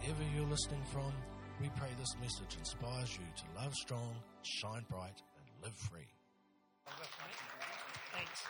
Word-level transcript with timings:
wherever 0.00 0.22
you're 0.34 0.46
listening 0.48 0.82
from, 0.92 1.12
we 1.60 1.68
pray 1.76 1.88
this 1.98 2.14
message 2.20 2.56
inspires 2.58 3.12
you 3.14 3.24
to 3.36 3.62
love 3.62 3.74
strong, 3.74 4.14
shine 4.42 4.84
bright, 4.90 5.22
and 5.36 5.64
live 5.64 5.74
free. 5.74 6.06
Thanks. 8.12 8.42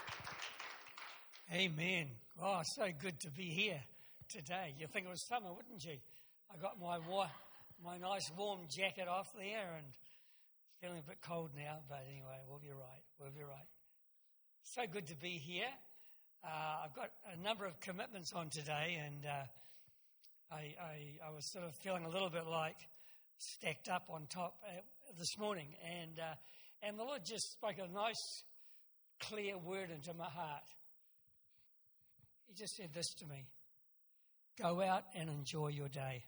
Amen. 1.53 2.09
Oh, 2.43 2.61
so 2.77 2.89
good 3.01 3.19
to 3.21 3.31
be 3.31 3.45
here 3.45 3.81
today. 4.29 4.75
You'd 4.79 4.91
think 4.93 5.07
it 5.07 5.09
was 5.09 5.27
summer, 5.27 5.53
wouldn't 5.53 5.85
you? 5.85 5.97
I 6.53 6.61
got 6.61 6.79
my 6.81 6.99
wa- 6.99 7.31
my 7.85 7.97
nice 7.97 8.31
warm 8.37 8.61
jacket 8.69 9.09
off 9.09 9.29
there 9.35 9.77
and 9.77 9.87
feeling 10.81 10.99
a 10.99 11.09
bit 11.09 11.19
cold 11.23 11.51
now, 11.57 11.79
but 11.89 12.05
anyway, 12.09 12.39
we'll 12.49 12.59
be 12.59 12.71
right. 12.71 13.03
We'll 13.19 13.31
be 13.31 13.43
right. 13.43 13.67
So 14.63 14.83
good 14.91 15.07
to 15.09 15.17
be 15.17 15.31
here. 15.39 15.71
Uh, 16.45 16.85
I've 16.85 16.95
got 16.95 17.11
a 17.33 17.43
number 17.43 17.67
of 17.67 17.81
commitments 17.81 18.33
on 18.33 18.49
today, 18.51 18.99
and 19.05 19.25
uh, 19.25 19.45
I, 20.51 20.75
I, 20.81 21.29
I, 21.29 21.31
was 21.35 21.51
sort 21.53 21.67
of 21.67 21.75
feeling 21.83 22.05
a 22.05 22.09
little 22.09 22.31
bit 22.31 22.47
like 22.47 22.77
stacked 23.37 23.89
up 23.89 24.05
on 24.09 24.27
top 24.31 24.55
uh, 24.67 24.81
this 25.19 25.39
morning, 25.39 25.69
and 25.85 26.19
uh, 26.19 26.35
and 26.83 26.99
the 26.99 27.05
Lord 27.05 27.21
just 27.25 27.53
spoke 27.53 27.77
a 27.79 27.93
nice, 27.93 28.45
clear 29.21 29.59
word 29.59 29.91
into 29.91 30.15
my 30.15 30.25
heart. 30.25 30.63
He 32.47 32.55
just 32.55 32.77
said 32.77 32.91
this 32.95 33.13
to 33.19 33.27
me: 33.27 33.47
"Go 34.59 34.81
out 34.81 35.05
and 35.15 35.29
enjoy 35.29 35.69
your 35.69 35.89
day." 35.89 36.25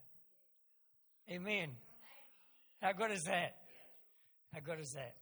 Amen. 1.30 1.71
How 2.82 2.93
good 2.93 3.12
is 3.12 3.24
that? 3.24 3.57
How 4.52 4.60
good 4.60 4.80
is 4.80 4.93
that? 4.93 5.15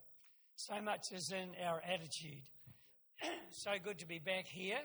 So 0.57 0.81
much 0.81 1.13
is 1.13 1.33
in 1.33 1.51
our 1.65 1.81
attitude. 1.85 2.43
so 3.51 3.71
good 3.85 3.99
to 3.99 4.07
be 4.07 4.19
back 4.19 4.47
here 4.47 4.81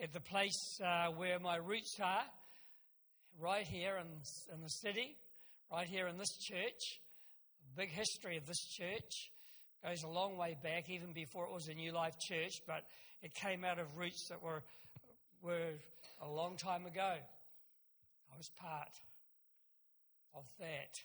at 0.00 0.12
the 0.12 0.20
place 0.20 0.80
uh, 0.84 1.08
where 1.12 1.38
my 1.38 1.56
roots 1.56 1.98
are, 2.02 2.22
right 3.40 3.66
here 3.66 3.96
in, 3.98 4.06
in 4.54 4.62
the 4.62 4.68
city, 4.68 5.16
right 5.70 5.86
here 5.86 6.06
in 6.06 6.18
this 6.18 6.36
church. 6.38 7.00
big 7.76 7.90
history 7.90 8.36
of 8.36 8.46
this 8.46 8.64
church 8.66 9.30
goes 9.84 10.02
a 10.02 10.08
long 10.08 10.36
way 10.36 10.56
back, 10.62 10.88
even 10.88 11.12
before 11.12 11.44
it 11.44 11.52
was 11.52 11.68
a 11.68 11.74
New 11.74 11.92
Life 11.92 12.18
church, 12.18 12.62
but 12.66 12.84
it 13.22 13.34
came 13.34 13.64
out 13.64 13.78
of 13.78 13.96
roots 13.96 14.28
that 14.28 14.42
were, 14.42 14.62
were 15.42 15.72
a 16.20 16.28
long 16.28 16.56
time 16.56 16.86
ago. 16.86 17.14
I 18.32 18.36
was 18.36 18.50
part 18.60 19.00
of 20.34 20.44
that. 20.60 21.00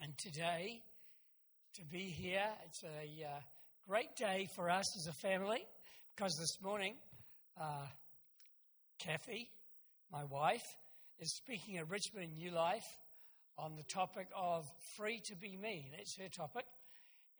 And 0.00 0.16
today, 0.18 0.82
to 1.74 1.84
be 1.84 2.04
here, 2.10 2.48
it's 2.66 2.82
a 2.82 3.24
uh, 3.24 3.40
great 3.88 4.16
day 4.16 4.48
for 4.54 4.68
us 4.68 4.96
as 4.96 5.06
a 5.06 5.12
family 5.12 5.64
because 6.14 6.36
this 6.38 6.58
morning, 6.62 6.94
uh, 7.60 7.86
Kathy, 8.98 9.48
my 10.10 10.24
wife, 10.24 10.64
is 11.18 11.34
speaking 11.34 11.78
at 11.78 11.88
Richmond 11.88 12.36
New 12.36 12.50
Life 12.50 12.98
on 13.58 13.74
the 13.74 13.82
topic 13.84 14.28
of 14.36 14.66
free 14.96 15.20
to 15.24 15.36
be 15.36 15.56
me. 15.56 15.90
That's 15.96 16.16
her 16.16 16.28
topic. 16.28 16.66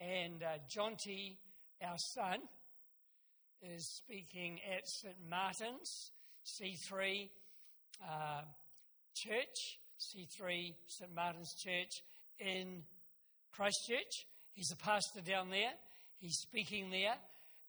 And 0.01 0.43
uh, 0.43 0.59
Jonty, 0.75 1.37
our 1.83 1.99
son, 2.15 2.39
is 3.63 3.87
speaking 3.87 4.61
at 4.75 4.89
St. 4.89 5.15
Martin's 5.29 6.11
C3 6.47 7.29
uh, 8.03 8.43
Church, 9.15 9.79
C3 10.01 10.75
St. 10.87 11.15
Martin's 11.15 11.55
Church 11.55 12.03
in 12.39 12.83
Christchurch. 13.53 14.27
He's 14.53 14.73
a 14.73 14.77
pastor 14.77 15.21
down 15.21 15.51
there. 15.51 15.73
He's 16.19 16.39
speaking 16.39 16.91
there. 16.91 17.15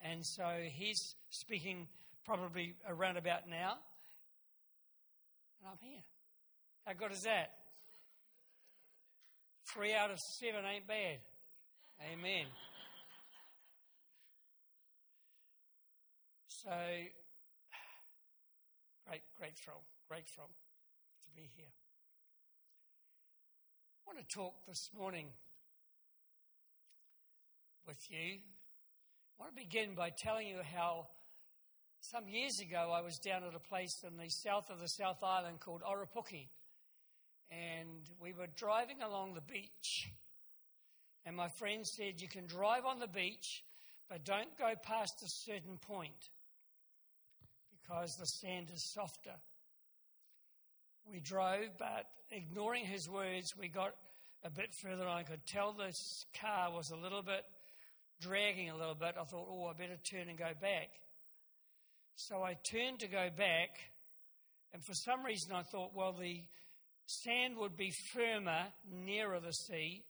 And 0.02 0.26
so 0.26 0.46
he's 0.70 1.16
speaking 1.32 1.88
probably 2.26 2.76
around 2.88 3.18
about 3.18 3.50
now. 3.50 3.78
And 5.60 5.70
I'm 5.70 5.78
here. 5.82 6.04
How 6.86 6.94
good 6.94 7.12
is 7.12 7.24
that? 7.24 7.52
Three 9.74 9.94
out 9.94 10.12
of 10.12 10.20
seven 10.20 10.64
ain't 10.66 10.88
bad. 10.88 11.20
Amen. 12.14 12.46
So, 16.48 16.70
great, 19.08 19.22
great 19.38 19.58
thrill, 19.58 19.82
great 20.08 20.28
thrill 20.28 20.48
to 20.48 21.30
be 21.36 21.50
here. 21.56 21.72
I 24.06 24.14
want 24.14 24.28
to 24.28 24.36
talk 24.36 24.54
this 24.68 24.90
morning 24.98 25.28
with 27.86 28.00
you. 28.10 28.40
I 29.40 29.44
want 29.44 29.56
to 29.56 29.62
begin 29.62 29.96
by 29.96 30.10
telling 30.10 30.48
you 30.48 30.58
how 30.76 31.08
some 32.12 32.28
years 32.30 32.62
ago 32.62 32.94
I 32.96 33.02
was 33.02 33.20
down 33.20 33.44
at 33.44 33.54
a 33.54 33.60
place 33.60 34.06
in 34.08 34.16
the 34.16 34.30
south 34.30 34.70
of 34.70 34.80
the 34.80 34.88
South 34.88 35.22
Island 35.24 35.60
called 35.60 35.82
Orepuki, 35.82 36.48
and 37.52 38.10
we 38.22 38.32
were 38.32 38.48
driving 38.56 39.02
along 39.02 39.34
the 39.34 39.42
beach. 39.42 40.10
And 41.26 41.36
my 41.36 41.50
friend 41.50 41.86
said, 41.86 42.22
You 42.22 42.30
can 42.30 42.46
drive 42.46 42.86
on 42.86 43.00
the 43.00 43.08
beach, 43.08 43.66
but 44.10 44.24
don't 44.24 44.58
go 44.58 44.74
past 44.82 45.22
a 45.22 45.28
certain 45.28 45.78
point 45.82 46.30
because 47.72 48.16
the 48.16 48.26
sand 48.26 48.68
is 48.74 48.84
softer. 48.84 49.36
We 51.12 51.20
drove, 51.20 51.78
but 51.78 52.06
ignoring 52.32 52.86
his 52.86 53.10
words, 53.10 53.54
we 53.58 53.68
got 53.68 53.96
a 54.46 54.50
bit 54.50 54.74
further 54.74 55.08
on. 55.08 55.18
I 55.18 55.24
could 55.24 55.46
tell 55.46 55.74
this 55.74 56.26
car 56.40 56.72
was 56.72 56.92
a 56.92 56.96
little 56.96 57.22
bit 57.22 57.44
dragging 58.22 58.70
a 58.70 58.78
little 58.78 58.96
bit, 58.96 59.16
I 59.20 59.24
thought, 59.26 59.48
oh, 59.50 59.68
I 59.68 59.74
better 59.74 59.98
turn 60.04 60.30
and 60.30 60.38
go 60.38 60.50
back. 60.60 60.90
So 62.20 62.42
I 62.42 62.56
turned 62.56 63.02
to 63.02 63.08
go 63.08 63.30
back, 63.30 63.78
and 64.74 64.84
for 64.84 64.96
some 64.96 65.24
reason 65.24 65.54
I 65.54 65.62
thought, 65.62 65.92
well, 65.94 66.14
the 66.20 66.42
sand 67.06 67.58
would 67.58 67.78
be 67.78 67.92
firmer 67.92 68.64
nearer 68.92 69.40
the 69.40 69.54
sea 69.54 70.04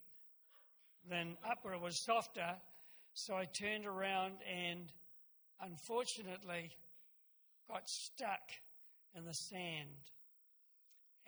than 1.09 1.35
up 1.45 1.59
where 1.63 1.73
it 1.73 1.81
was 1.81 1.99
softer. 1.99 2.55
So 3.13 3.35
I 3.35 3.43
turned 3.43 3.85
around 3.85 4.35
and 4.49 4.89
unfortunately 5.61 6.71
got 7.67 7.89
stuck 7.89 8.51
in 9.13 9.25
the 9.25 9.33
sand. 9.33 9.89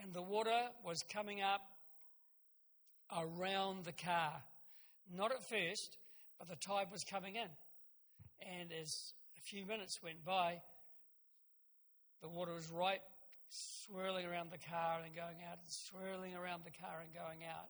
And 0.01 0.13
the 0.13 0.21
water 0.21 0.69
was 0.85 1.03
coming 1.13 1.41
up 1.41 1.61
around 3.11 3.83
the 3.83 3.91
car. 3.91 4.41
Not 5.13 5.31
at 5.31 5.43
first, 5.43 5.97
but 6.37 6.47
the 6.47 6.55
tide 6.55 6.87
was 6.89 7.03
coming 7.03 7.35
in. 7.35 7.49
And 8.59 8.69
as 8.81 9.13
a 9.39 9.41
few 9.41 9.65
minutes 9.65 9.99
went 10.03 10.23
by, 10.25 10.61
the 12.21 12.27
water 12.27 12.53
was 12.53 12.69
right 12.69 12.99
swirling 13.49 14.25
around 14.25 14.51
the 14.51 14.69
car 14.69 14.99
and 15.03 15.15
going 15.15 15.37
out, 15.49 15.57
and 15.57 15.69
swirling 15.69 16.35
around 16.35 16.63
the 16.65 16.77
car 16.79 17.01
and 17.03 17.13
going 17.13 17.47
out. 17.49 17.69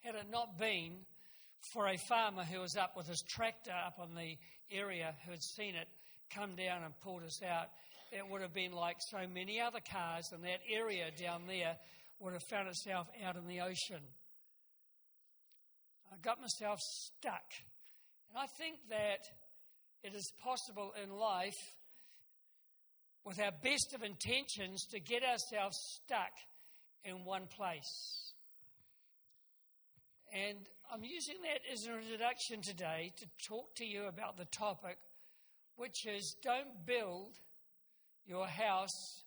Had 0.00 0.14
it 0.14 0.26
not 0.30 0.58
been 0.58 0.92
for 1.72 1.88
a 1.88 1.96
farmer 1.96 2.42
who 2.42 2.60
was 2.60 2.76
up 2.76 2.96
with 2.96 3.06
his 3.06 3.22
tractor 3.22 3.72
up 3.86 3.98
on 4.00 4.14
the 4.14 4.36
area 4.70 5.14
who 5.24 5.30
had 5.30 5.42
seen 5.42 5.74
it 5.74 5.88
come 6.34 6.56
down 6.56 6.82
and 6.82 6.98
pulled 7.02 7.22
us 7.22 7.40
out, 7.42 7.68
it 8.10 8.28
would 8.28 8.40
have 8.40 8.54
been 8.54 8.72
like 8.72 8.96
so 8.98 9.18
many 9.32 9.60
other 9.60 9.80
cars 9.92 10.32
in 10.34 10.42
that 10.42 10.60
area 10.70 11.10
down 11.20 11.42
there 11.46 11.76
would 12.18 12.32
have 12.32 12.42
found 12.42 12.68
itself 12.68 13.08
out 13.24 13.36
in 13.36 13.46
the 13.46 13.60
ocean. 13.60 14.00
I 16.12 16.16
got 16.22 16.40
myself 16.40 16.80
stuck 16.80 17.52
and 18.30 18.38
I 18.42 18.46
think 18.46 18.78
that 18.90 19.28
it 20.04 20.14
is 20.14 20.32
possible 20.42 20.92
in 21.02 21.10
life, 21.10 21.74
with 23.24 23.40
our 23.40 23.52
best 23.62 23.94
of 23.94 24.02
intentions, 24.02 24.84
to 24.92 25.00
get 25.00 25.22
ourselves 25.24 25.78
stuck 26.04 26.32
in 27.04 27.24
one 27.24 27.46
place. 27.46 28.32
And 30.30 30.58
I'm 30.92 31.04
using 31.04 31.36
that 31.42 31.60
as 31.72 31.86
an 31.86 31.94
introduction 32.02 32.60
today 32.60 33.14
to 33.16 33.48
talk 33.48 33.74
to 33.76 33.84
you 33.86 34.04
about 34.04 34.36
the 34.36 34.44
topic, 34.44 34.98
which 35.76 36.06
is 36.06 36.36
don't 36.42 36.84
build 36.84 37.38
your 38.26 38.46
house 38.46 39.22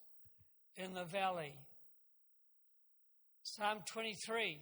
in 0.76 0.94
the 0.94 1.06
valley. 1.06 1.54
Psalm 3.42 3.80
23 3.88 4.60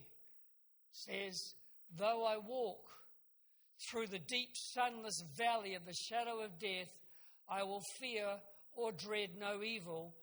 says, 0.93 1.55
Though 1.97 2.25
I 2.25 2.37
walk 2.37 2.85
through 3.79 4.07
the 4.07 4.19
deep, 4.19 4.49
sunless 4.53 5.23
valley 5.37 5.75
of 5.75 5.85
the 5.85 5.93
shadow 5.93 6.39
of 6.39 6.59
death, 6.59 6.89
I 7.49 7.63
will 7.63 7.81
fear 7.99 8.25
or 8.73 8.91
dread 8.91 9.29
no 9.39 9.61
evil, 9.63 10.15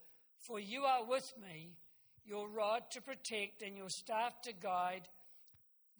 for 0.47 0.59
you 0.59 0.83
are 0.83 1.05
with 1.07 1.33
me, 1.41 1.77
your 2.25 2.49
rod 2.49 2.83
to 2.93 3.01
protect 3.01 3.63
and 3.63 3.77
your 3.77 3.89
staff 3.89 4.41
to 4.43 4.53
guide, 4.53 5.09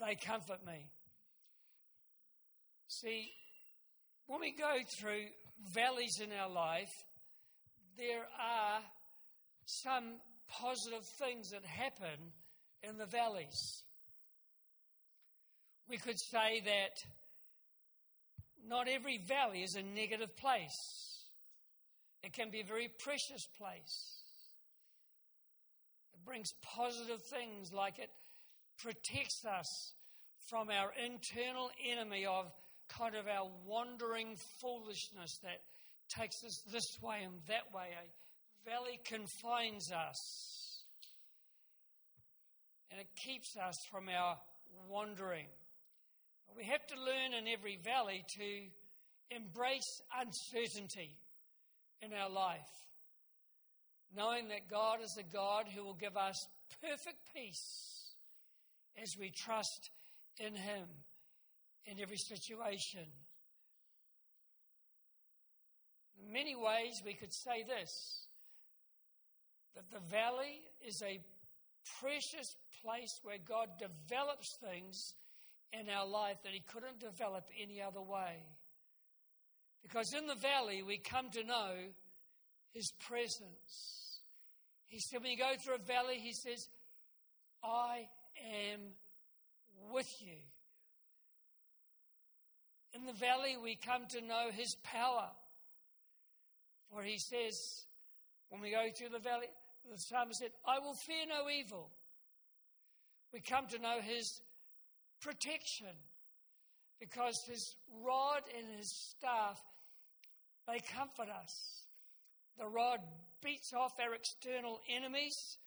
they 0.01 0.15
comfort 0.15 0.65
me. 0.67 0.87
See, 2.89 3.31
when 4.27 4.41
we 4.41 4.53
go 4.53 4.79
through 4.99 5.27
valleys 5.73 6.21
in 6.21 6.31
our 6.33 6.51
life, 6.51 6.93
there 7.97 8.27
are 8.41 8.81
some 9.65 10.05
positive 10.49 11.05
things 11.19 11.51
that 11.51 11.65
happen 11.65 12.33
in 12.83 12.99
the 12.99 13.07
valleys. 13.07 13.85
We 15.89 15.99
could 15.99 16.19
say 16.19 16.63
that 16.65 17.05
not 18.69 18.89
every 18.89 19.19
valley 19.19 19.63
is 19.63 19.77
a 19.77 19.83
negative 19.83 20.37
place. 20.37 21.25
It 22.23 22.33
can 22.33 22.51
be 22.51 22.61
a 22.61 22.65
very 22.65 22.89
precious 22.89 23.49
place. 23.59 24.23
It 26.15 26.25
brings 26.25 26.55
positive 26.63 27.23
things 27.23 27.73
like 27.73 27.99
it 27.99 28.11
protects 28.79 29.45
us 29.45 29.93
from 30.49 30.69
our 30.71 30.93
internal 31.05 31.71
enemy 31.85 32.27
of 32.27 32.53
kind 32.89 33.15
of 33.15 33.27
our 33.27 33.49
wandering 33.67 34.37
foolishness 34.61 35.39
that 35.43 35.61
takes 36.09 36.45
us 36.45 36.63
this 36.71 36.99
way 37.01 37.23
and 37.25 37.35
that 37.49 37.73
way. 37.75 37.87
A 37.97 38.71
valley 38.71 39.01
confines 39.05 39.91
us 39.91 40.83
and 42.91 43.01
it 43.01 43.09
keeps 43.17 43.57
us 43.57 43.85
from 43.91 44.09
our 44.09 44.37
wandering. 44.89 45.47
We 46.57 46.65
have 46.65 46.87
to 46.89 46.95
learn 46.97 47.35
in 47.39 47.49
every 47.49 47.77
valley 47.77 48.25
to 48.37 49.35
embrace 49.35 50.03
uncertainty 50.21 51.17
in 52.03 52.13
our 52.13 52.29
life, 52.29 52.61
knowing 54.15 54.49
that 54.49 54.69
God 54.71 54.99
is 55.03 55.17
a 55.17 55.23
God 55.23 55.67
who 55.75 55.85
will 55.85 55.95
give 55.95 56.17
us 56.17 56.47
perfect 56.83 57.19
peace 57.35 58.15
as 59.01 59.17
we 59.19 59.31
trust 59.31 59.91
in 60.39 60.55
Him 60.55 60.85
in 61.87 62.01
every 62.01 62.19
situation. 62.19 63.07
In 66.23 66.33
many 66.33 66.55
ways, 66.55 67.03
we 67.05 67.15
could 67.15 67.33
say 67.33 67.65
this 67.67 68.27
that 69.75 69.91
the 69.91 70.07
valley 70.15 70.61
is 70.87 71.03
a 71.03 71.19
precious 71.99 72.57
place 72.85 73.21
where 73.23 73.39
God 73.39 73.69
develops 73.79 74.57
things 74.57 75.15
in 75.73 75.89
our 75.89 76.07
life 76.07 76.37
that 76.45 76.53
He 76.53 76.61
couldn't 76.61 77.01
develop 77.01 77.45
any 77.61 77.81
other 77.81 78.01
way. 78.01 78.45
Because 79.83 80.15
in 80.15 80.27
the 80.27 80.35
valley, 80.35 80.83
we 80.83 80.99
come 80.99 81.31
to 81.31 81.45
know 81.45 81.75
His 82.73 82.93
presence. 83.09 84.21
He 84.87 85.01
said, 85.01 85.23
when 85.23 85.31
you 85.31 85.39
go 85.39 85.53
through 85.59 85.77
a 85.77 85.79
valley, 85.79 86.19
He 86.19 86.33
says, 86.33 86.69
I 87.65 88.09
am 88.73 88.81
with 89.93 90.13
you. 90.21 90.37
In 92.95 93.07
the 93.07 93.13
valley, 93.13 93.57
we 93.63 93.75
come 93.75 94.07
to 94.11 94.21
know 94.21 94.51
His 94.53 94.77
power. 94.83 95.29
For 96.93 97.03
He 97.03 97.19
says, 97.19 97.87
when 98.51 98.61
we 98.61 98.71
go 98.71 98.87
through 98.97 99.09
the 99.09 99.19
valley, 99.19 99.47
the 99.91 99.99
psalmist 99.99 100.41
said, 100.41 100.51
I 100.67 100.79
will 100.79 100.95
fear 100.95 101.25
no 101.27 101.49
evil. 101.51 101.91
We 103.33 103.41
come 103.41 103.67
to 103.69 103.79
know 103.79 103.99
His 104.03 104.41
protection 105.23 105.95
because 107.01 107.43
His 107.49 107.75
rod 108.05 108.43
and 108.57 108.79
His 108.79 108.91
staff, 108.91 109.61
they 110.67 110.81
comfort 110.95 111.29
us. 111.43 111.87
The 112.59 112.67
rod 112.67 113.01
beats 113.43 113.73
off 113.73 113.93
our 113.99 114.15
external 114.15 114.81
enemies, 114.89 115.59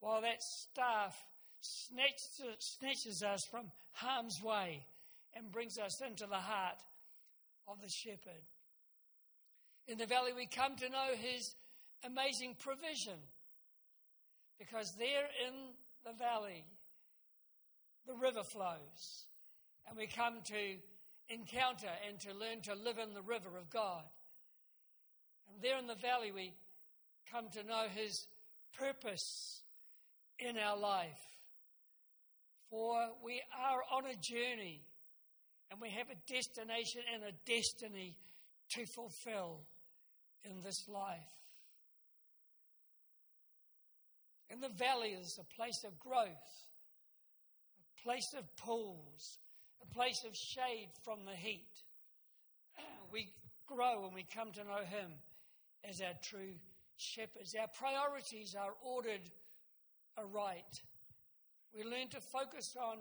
while 0.00 0.22
that 0.22 0.42
staff 0.42 1.16
snatches, 1.60 2.40
snatches 2.60 3.22
us 3.22 3.44
from 3.50 3.70
harm's 3.92 4.40
way 4.42 4.86
and 5.34 5.52
brings 5.52 5.78
us 5.78 6.00
into 6.00 6.26
the 6.26 6.36
heart 6.36 6.78
of 7.66 7.80
the 7.82 7.88
shepherd. 7.88 8.44
In 9.86 9.98
the 9.98 10.06
valley, 10.06 10.32
we 10.34 10.46
come 10.46 10.76
to 10.76 10.88
know 10.88 11.08
his 11.16 11.54
amazing 12.04 12.56
provision 12.58 13.18
because 14.58 14.94
there 14.98 15.28
in 15.46 15.54
the 16.04 16.12
valley, 16.18 16.64
the 18.08 18.14
river 18.14 18.42
flows, 18.42 19.26
and 19.86 19.96
we 19.96 20.06
come 20.08 20.38
to 20.46 20.76
encounter 21.28 21.90
and 22.08 22.18
to 22.20 22.32
learn 22.34 22.62
to 22.62 22.74
live 22.74 22.98
in 22.98 23.12
the 23.14 23.22
river 23.22 23.50
of 23.58 23.70
God. 23.70 24.02
And 25.52 25.62
there 25.62 25.78
in 25.78 25.86
the 25.86 25.94
valley, 25.94 26.32
we 26.32 26.54
come 27.30 27.48
to 27.50 27.62
know 27.62 27.84
his 27.94 28.26
purpose 28.78 29.62
in 30.38 30.56
our 30.56 30.78
life. 30.78 31.20
For 32.70 33.08
we 33.24 33.42
are 33.58 33.80
on 33.96 34.04
a 34.06 34.14
journey 34.14 34.82
and 35.70 35.80
we 35.80 35.90
have 35.90 36.08
a 36.08 36.32
destination 36.32 37.02
and 37.12 37.22
a 37.24 37.32
destiny 37.46 38.16
to 38.70 38.86
fulfill 38.86 39.60
in 40.44 40.62
this 40.62 40.88
life. 40.88 41.18
And 44.50 44.62
the 44.62 44.70
valley 44.70 45.10
is 45.10 45.38
a 45.38 45.54
place 45.54 45.84
of 45.84 45.98
growth, 45.98 46.67
place 48.02 48.34
of 48.36 48.44
pools, 48.56 49.38
a 49.82 49.94
place 49.94 50.24
of 50.26 50.34
shade 50.36 50.90
from 51.04 51.24
the 51.24 51.36
heat. 51.36 51.82
We 53.12 53.32
grow 53.66 54.04
and 54.04 54.14
we 54.14 54.24
come 54.34 54.52
to 54.52 54.64
know 54.64 54.84
Him 54.84 55.10
as 55.88 56.00
our 56.00 56.14
true 56.22 56.54
shepherds. 56.96 57.54
Our 57.58 57.68
priorities 57.68 58.54
are 58.58 58.72
ordered 58.82 59.22
aright. 60.18 60.82
We 61.74 61.84
learn 61.84 62.08
to 62.10 62.20
focus 62.20 62.76
on 62.80 62.98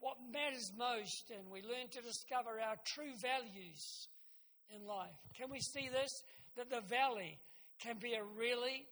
what 0.00 0.16
matters 0.32 0.72
most 0.76 1.30
and 1.30 1.50
we 1.50 1.62
learn 1.62 1.88
to 1.92 2.02
discover 2.02 2.60
our 2.60 2.76
true 2.84 3.12
values 3.20 4.08
in 4.74 4.86
life. 4.86 5.16
Can 5.36 5.50
we 5.50 5.60
see 5.60 5.88
this? 5.88 6.22
That 6.56 6.70
the 6.70 6.80
valley 6.80 7.38
can 7.78 7.98
be 7.98 8.14
a 8.14 8.22
really 8.38 8.86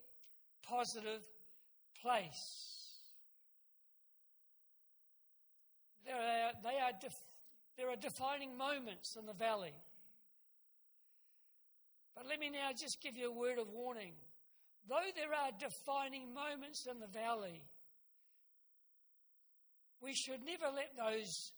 positive 0.67 1.23
place. 2.01 2.84
There 6.05 6.15
are, 6.15 6.53
they 6.63 6.79
are 6.79 6.93
def- 7.01 7.27
there 7.77 7.91
are 7.91 7.97
defining 7.97 8.57
moments 8.57 9.17
in 9.19 9.27
the 9.27 9.33
valley. 9.33 9.75
But 12.15 12.27
let 12.29 12.39
me 12.39 12.51
now 12.51 12.71
just 12.79 13.03
give 13.03 13.17
you 13.17 13.31
a 13.31 13.33
word 13.33 13.59
of 13.59 13.69
warning. 13.69 14.13
Though 14.89 15.11
there 15.17 15.33
are 15.35 15.51
defining 15.59 16.33
moments 16.35 16.87
in 16.87 17.01
the 17.01 17.07
valley, 17.07 17.63
we 20.01 20.15
should 20.15 20.45
never 20.45 20.67
let 20.75 20.95
those 20.97 21.53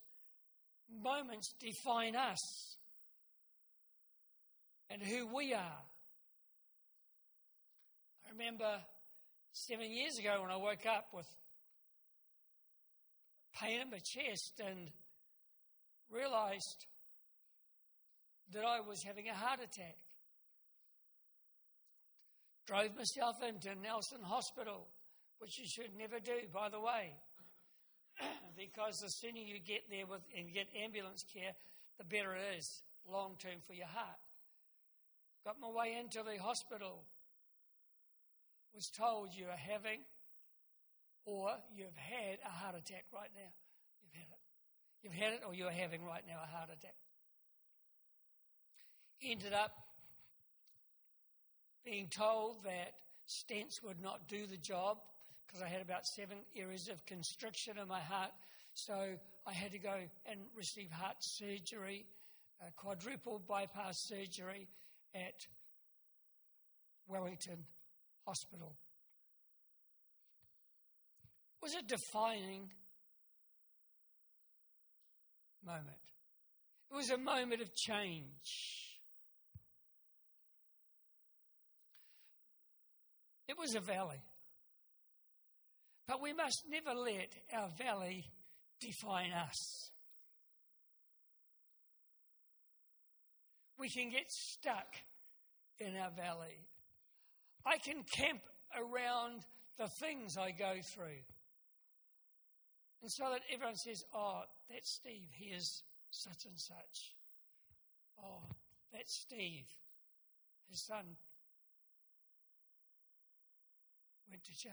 moments 1.03 1.53
define 1.61 2.15
us 2.15 2.77
and 4.89 5.03
who 5.03 5.27
we 5.35 5.53
are. 5.53 5.83
I 8.27 8.31
remember 8.31 8.79
seven 9.53 9.91
years 9.91 10.19
ago 10.19 10.43
when 10.43 10.51
I 10.51 10.57
woke 10.57 10.87
up 10.87 11.09
with 11.13 11.27
pain 13.61 13.81
in 13.81 13.91
my 13.91 13.99
chest 13.99 14.61
and 14.61 14.91
realized 16.11 16.87
that 18.53 18.65
I 18.65 18.81
was 18.81 19.03
having 19.03 19.29
a 19.29 19.35
heart 19.35 19.61
attack. 19.63 19.97
Drove 22.67 22.97
myself 22.97 23.37
into 23.47 23.75
Nelson 23.81 24.23
Hospital, 24.23 24.89
which 25.39 25.59
you 25.59 25.67
should 25.67 25.97
never 25.97 26.19
do, 26.19 26.47
by 26.53 26.69
the 26.69 26.81
way. 26.81 27.15
because 28.57 29.01
the 29.01 29.09
sooner 29.09 29.39
you 29.39 29.59
get 29.61 29.83
there 29.91 30.07
with, 30.07 30.23
and 30.37 30.53
get 30.53 30.67
ambulance 30.83 31.25
care, 31.33 31.53
the 31.99 32.05
better 32.05 32.35
it 32.35 32.59
is 32.59 32.83
long 33.11 33.37
term 33.41 33.61
for 33.67 33.75
your 33.75 33.87
heart. 33.87 34.19
Got 35.45 35.61
my 35.61 35.69
way 35.69 35.97
into 35.99 36.23
the 36.25 36.43
hospital, 36.43 37.05
was 38.75 38.91
told 38.91 39.31
you 39.33 39.47
are 39.47 39.57
having 39.57 40.01
or 41.27 41.51
you've 41.77 41.97
had 41.97 42.39
a 42.47 42.49
heart 42.49 42.77
attack 42.77 43.05
right 43.13 43.29
now. 43.35 43.51
You've 44.03 44.15
had 44.15 44.29
it. 44.31 44.39
You've 45.03 45.13
had 45.13 45.33
it 45.35 45.41
or 45.47 45.55
you're 45.55 45.71
having 45.71 46.03
right 46.03 46.23
now 46.27 46.39
a 46.43 46.47
heart 46.47 46.71
attack. 46.73 46.95
Ended 49.23 49.53
up 49.53 49.73
being 51.85 52.09
told 52.09 52.65
that 52.65 52.95
stents 53.29 53.83
would 53.83 54.01
not 54.01 54.29
do 54.29 54.47
the 54.47 54.57
job 54.57 54.99
because 55.47 55.63
I 55.63 55.69
had 55.69 55.83
about 55.83 56.07
seven 56.07 56.39
areas 56.57 56.89
of 56.89 57.05
constriction 57.07 57.77
in 57.81 57.89
my 57.89 58.01
heart. 58.01 58.31
So 58.75 58.95
I 59.47 59.53
had 59.53 59.73
to 59.73 59.79
go 59.79 59.95
and 60.27 60.41
receive 60.57 60.91
heart 60.91 61.17
surgery, 61.21 62.07
quadruple 62.77 63.41
bypass 63.49 63.99
surgery 63.99 64.69
at 65.15 65.47
Wellington 67.09 67.65
Hospital. 68.27 68.75
Was 71.63 71.75
a 71.75 71.83
defining 71.83 72.71
moment. 75.65 76.07
It 76.91 76.95
was 76.95 77.11
a 77.11 77.19
moment 77.19 77.61
of 77.61 77.75
change. 77.75 78.87
It 83.49 83.57
was 83.59 83.75
a 83.75 83.81
valley. 83.81 84.23
But 86.07 86.23
we 86.23 86.33
must 86.33 86.65
never 86.69 86.97
let 86.97 87.35
our 87.53 87.69
valley 87.77 88.25
define 88.81 89.33
us. 89.33 89.91
We 93.79 93.89
can 93.91 94.11
get 94.11 94.31
stuck 94.31 94.95
in 95.79 95.97
our 95.97 96.11
valley. 96.11 96.67
I 97.65 97.79
can 97.79 98.05
camp 98.17 98.41
around 98.75 99.43
the 99.79 99.89
things 100.01 100.37
I 100.37 100.53
go 100.53 100.75
through. 100.95 101.23
And 103.03 103.11
so 103.11 103.25
that 103.31 103.43
everyone 103.53 103.77
says, 103.77 104.05
oh, 104.15 104.43
that's 104.69 104.91
Steve, 104.91 105.29
he 105.33 105.51
is 105.51 105.83
such 106.11 106.47
and 106.47 106.59
such. 106.59 107.15
Oh, 108.23 108.43
that's 108.93 109.15
Steve, 109.15 109.67
his 110.71 110.81
son 110.81 111.05
went 114.29 114.43
to 114.45 114.59
jail. 114.59 114.73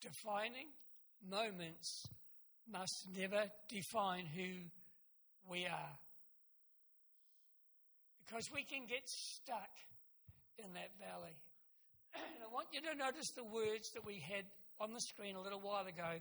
Defining 0.00 0.68
moments 1.28 2.08
must 2.70 3.06
never 3.16 3.44
define 3.68 4.24
who 4.26 4.70
we 5.48 5.66
are. 5.66 5.98
Because 8.24 8.50
we 8.52 8.62
can 8.64 8.86
get 8.88 9.02
stuck 9.04 9.70
in 10.58 10.72
that 10.74 10.90
valley. 10.98 11.36
And 12.16 12.42
I 12.42 12.52
want 12.52 12.68
you 12.72 12.80
to 12.80 12.96
notice 12.96 13.30
the 13.36 13.44
words 13.44 13.90
that 13.94 14.04
we 14.04 14.22
had 14.28 14.44
on 14.80 14.92
the 14.92 15.00
screen 15.00 15.36
a 15.36 15.40
little 15.40 15.60
while 15.60 15.86
ago. 15.86 16.20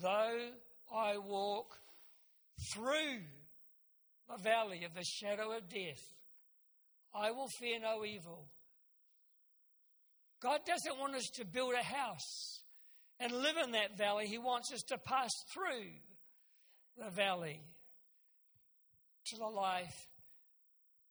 Though 0.00 0.50
I 0.94 1.18
walk 1.18 1.74
through 2.74 3.20
the 4.28 4.42
valley 4.42 4.84
of 4.84 4.94
the 4.94 5.04
shadow 5.04 5.52
of 5.56 5.68
death, 5.68 6.02
I 7.14 7.30
will 7.30 7.48
fear 7.58 7.78
no 7.80 8.04
evil. 8.04 8.48
God 10.42 10.60
doesn't 10.66 10.98
want 10.98 11.14
us 11.14 11.28
to 11.36 11.44
build 11.44 11.74
a 11.74 11.84
house 11.84 12.62
and 13.20 13.32
live 13.32 13.56
in 13.62 13.72
that 13.72 13.96
valley. 13.96 14.26
He 14.26 14.38
wants 14.38 14.72
us 14.72 14.82
to 14.88 14.98
pass 14.98 15.30
through 15.54 15.90
the 16.98 17.10
valley 17.10 17.60
to 19.26 19.36
the 19.36 19.46
life 19.46 20.08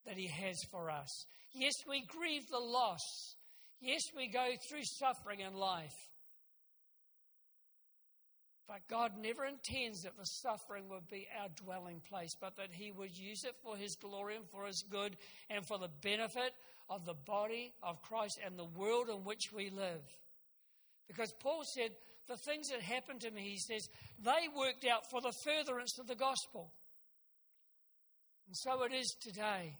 that 0.05 0.17
He 0.17 0.27
has 0.27 0.57
for 0.71 0.89
us. 0.91 1.25
Yes, 1.53 1.73
we 1.87 2.03
grieve 2.05 2.43
the 2.49 2.59
loss. 2.59 3.35
Yes, 3.81 4.01
we 4.15 4.27
go 4.27 4.47
through 4.69 4.83
suffering 4.83 5.39
in 5.39 5.55
life. 5.55 5.95
But 8.67 8.87
God 8.87 9.13
never 9.19 9.43
intends 9.45 10.03
that 10.03 10.17
the 10.17 10.25
suffering 10.25 10.87
would 10.89 11.09
be 11.09 11.27
our 11.41 11.49
dwelling 11.61 11.99
place, 12.07 12.35
but 12.39 12.55
that 12.57 12.69
He 12.71 12.91
would 12.91 13.17
use 13.17 13.43
it 13.43 13.55
for 13.63 13.75
His 13.75 13.95
glory 13.95 14.35
and 14.35 14.47
for 14.49 14.65
His 14.65 14.83
good 14.89 15.17
and 15.49 15.65
for 15.65 15.77
the 15.77 15.89
benefit 16.01 16.53
of 16.89 17.05
the 17.05 17.15
body 17.25 17.73
of 17.81 18.01
Christ 18.01 18.39
and 18.45 18.57
the 18.57 18.63
world 18.63 19.09
in 19.09 19.25
which 19.25 19.51
we 19.51 19.71
live. 19.71 20.03
Because 21.07 21.33
Paul 21.41 21.63
said, 21.65 21.89
the 22.27 22.37
things 22.37 22.69
that 22.69 22.81
happened 22.81 23.21
to 23.21 23.31
me, 23.31 23.41
he 23.41 23.57
says, 23.57 23.89
they 24.23 24.47
worked 24.55 24.85
out 24.85 25.09
for 25.09 25.19
the 25.19 25.33
furtherance 25.43 25.97
of 25.99 26.07
the 26.07 26.15
gospel. 26.15 26.71
And 28.47 28.55
so 28.55 28.83
it 28.83 28.93
is 28.93 29.15
today 29.19 29.75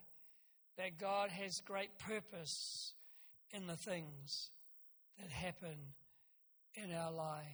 that 0.77 0.98
God 1.00 1.29
has 1.29 1.62
great 1.65 1.98
purpose 2.00 2.93
in 3.51 3.67
the 3.67 3.75
things 3.75 4.50
that 5.20 5.29
happen 5.29 5.93
in 6.74 6.93
our 6.93 7.12
life. 7.12 7.46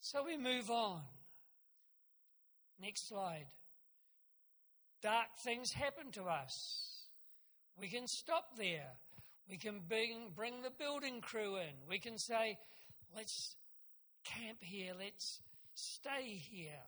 So 0.00 0.24
we 0.24 0.36
move 0.36 0.70
on. 0.70 1.02
Next 2.82 3.08
slide. 3.08 3.46
Dark 5.02 5.28
things 5.38 5.72
happen 5.72 6.10
to 6.12 6.24
us. 6.24 7.04
We 7.78 7.88
can 7.88 8.06
stop 8.06 8.56
there. 8.58 8.88
We 9.48 9.56
can 9.56 9.80
bring, 9.88 10.32
bring 10.34 10.62
the 10.62 10.70
building 10.70 11.20
crew 11.20 11.56
in. 11.56 11.88
We 11.88 11.98
can 11.98 12.18
say, 12.18 12.58
let's 13.14 13.54
camp 14.24 14.58
here, 14.60 14.92
let's 14.98 15.40
stay 15.74 16.40
here. 16.50 16.82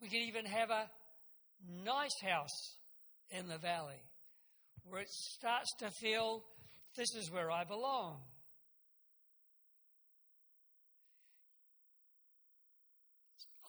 We 0.00 0.08
can 0.08 0.20
even 0.20 0.44
have 0.44 0.70
a 0.70 0.90
nice 1.84 2.20
house 2.22 2.76
in 3.30 3.48
the 3.48 3.58
valley 3.58 4.02
where 4.84 5.00
it 5.00 5.10
starts 5.10 5.74
to 5.78 5.90
feel 5.90 6.44
this 6.96 7.14
is 7.14 7.30
where 7.30 7.50
I 7.50 7.64
belong. 7.64 8.18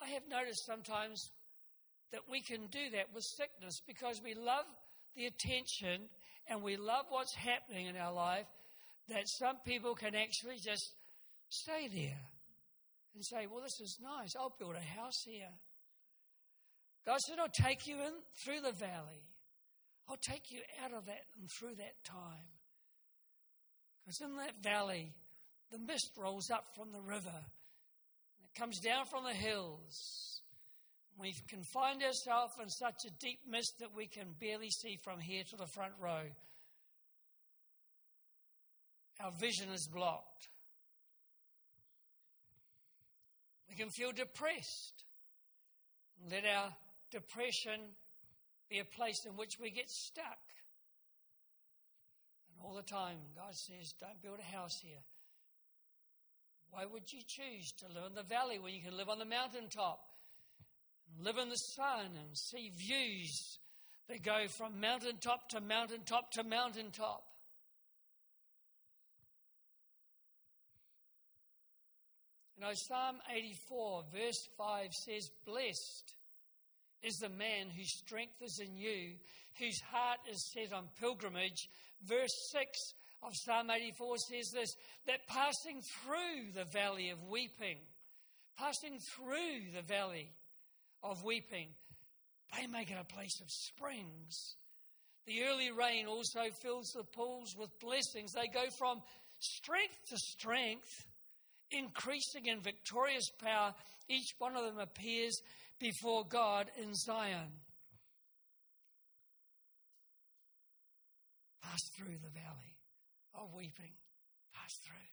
I 0.01 0.07
have 0.09 0.23
noticed 0.29 0.65
sometimes 0.65 1.31
that 2.11 2.21
we 2.29 2.41
can 2.41 2.67
do 2.67 2.89
that 2.93 3.07
with 3.13 3.23
sickness 3.23 3.81
because 3.85 4.21
we 4.23 4.33
love 4.35 4.65
the 5.15 5.25
attention 5.25 6.07
and 6.49 6.61
we 6.61 6.77
love 6.77 7.05
what's 7.09 7.33
happening 7.33 7.87
in 7.87 7.97
our 7.97 8.13
life, 8.13 8.45
that 9.09 9.27
some 9.27 9.57
people 9.65 9.95
can 9.95 10.15
actually 10.15 10.57
just 10.63 10.93
stay 11.49 11.89
there 11.93 12.21
and 13.15 13.25
say, 13.25 13.47
Well, 13.51 13.61
this 13.61 13.79
is 13.81 13.97
nice. 14.01 14.35
I'll 14.35 14.55
build 14.57 14.75
a 14.75 14.99
house 15.01 15.23
here. 15.25 15.49
God 17.07 17.21
said, 17.21 17.39
I'll 17.39 17.47
take 17.47 17.87
you 17.87 17.95
in 17.95 18.11
through 18.43 18.59
the 18.59 18.73
valley. 18.73 19.23
I'll 20.09 20.17
take 20.17 20.51
you 20.51 20.59
out 20.83 20.93
of 20.93 21.05
that 21.05 21.23
and 21.39 21.49
through 21.49 21.75
that 21.75 22.03
time. 22.03 22.51
Because 24.03 24.19
in 24.19 24.35
that 24.35 24.61
valley, 24.61 25.13
the 25.71 25.79
mist 25.79 26.11
rolls 26.17 26.49
up 26.51 26.65
from 26.75 26.91
the 26.91 26.99
river 26.99 27.29
And 27.29 28.43
It 28.43 28.59
comes 28.59 28.79
down 28.79 29.05
from 29.05 29.23
the 29.23 29.33
hills. 29.33 30.41
We 31.17 31.33
can 31.47 31.63
find 31.63 32.03
ourselves 32.03 32.53
in 32.61 32.69
such 32.69 33.05
a 33.05 33.11
deep 33.21 33.39
mist 33.49 33.75
that 33.79 33.95
we 33.95 34.07
can 34.07 34.35
barely 34.39 34.69
see 34.69 34.97
from 35.01 35.21
here 35.21 35.43
to 35.49 35.55
the 35.55 35.65
front 35.65 35.93
row. 36.01 36.23
Our 39.23 39.31
vision 39.39 39.69
is 39.69 39.87
blocked. 39.87 40.49
We 43.69 43.75
can 43.75 43.89
feel 43.91 44.11
depressed. 44.11 45.05
Let 46.29 46.43
our 46.45 46.73
depression 47.11 47.79
be 48.69 48.79
a 48.79 48.85
place 48.85 49.25
in 49.25 49.37
which 49.37 49.59
we 49.59 49.69
get 49.69 49.89
stuck. 49.89 50.39
And 52.51 52.65
all 52.65 52.75
the 52.75 52.81
time, 52.81 53.17
God 53.35 53.55
says, 53.55 53.93
Don't 53.99 54.21
build 54.21 54.39
a 54.39 54.55
house 54.55 54.79
here. 54.83 54.99
Why 56.71 56.85
would 56.85 57.11
you 57.11 57.21
choose 57.25 57.71
to 57.79 57.85
live 57.87 58.07
in 58.07 58.13
the 58.13 58.23
valley 58.23 58.59
when 58.59 58.73
you 58.73 58.81
can 58.81 58.97
live 58.97 59.09
on 59.09 59.19
the 59.19 59.25
mountaintop? 59.25 59.99
Live 61.19 61.37
in 61.37 61.49
the 61.49 61.55
sun 61.55 62.05
and 62.05 62.37
see 62.37 62.71
views 62.75 63.59
that 64.09 64.21
go 64.21 64.47
from 64.47 64.79
mountaintop 64.79 65.49
to 65.49 65.61
mountaintop 65.61 66.31
to 66.33 66.43
mountaintop. 66.43 67.23
You 72.57 72.65
know, 72.65 72.73
Psalm 72.73 73.17
84, 73.31 74.03
verse 74.13 74.49
5 74.57 74.93
says, 74.93 75.29
Blessed 75.45 76.15
is 77.03 77.17
the 77.17 77.29
man 77.29 77.69
whose 77.75 77.97
strength 77.97 78.41
is 78.41 78.59
in 78.59 78.75
you, 78.75 79.15
whose 79.59 79.79
heart 79.91 80.19
is 80.31 80.51
set 80.53 80.73
on 80.73 80.85
pilgrimage. 80.99 81.69
Verse 82.03 82.49
6 82.51 82.93
of 83.23 83.31
Psalm 83.33 83.69
84 83.69 84.17
says 84.17 84.51
this 84.53 84.75
that 85.07 85.27
passing 85.27 85.81
through 85.81 86.51
the 86.53 86.65
valley 86.65 87.09
of 87.09 87.17
weeping, 87.29 87.77
passing 88.57 88.99
through 89.15 89.71
the 89.75 89.81
valley 89.81 90.29
of 91.03 91.23
weeping, 91.23 91.69
they 92.55 92.67
make 92.67 92.91
it 92.91 92.97
a 92.99 93.13
place 93.13 93.41
of 93.41 93.49
springs. 93.49 94.55
The 95.25 95.43
early 95.43 95.71
rain 95.71 96.07
also 96.07 96.43
fills 96.61 96.93
the 96.95 97.03
pools 97.03 97.55
with 97.57 97.77
blessings. 97.79 98.31
They 98.31 98.47
go 98.47 98.69
from 98.77 99.01
strength 99.39 99.97
to 100.09 100.17
strength, 100.17 101.05
increasing 101.71 102.45
in 102.45 102.61
victorious 102.61 103.29
power. 103.43 103.73
Each 104.07 104.33
one 104.39 104.55
of 104.55 104.63
them 104.63 104.79
appears 104.79 105.41
before 105.79 106.25
God 106.27 106.67
in 106.81 106.93
Zion. 106.93 107.61
Pass 111.61 111.81
through 111.95 112.17
the 112.23 112.29
valley 112.29 112.77
of 113.33 113.53
weeping 113.53 113.93
pass 114.67 114.77
through. 114.83 115.07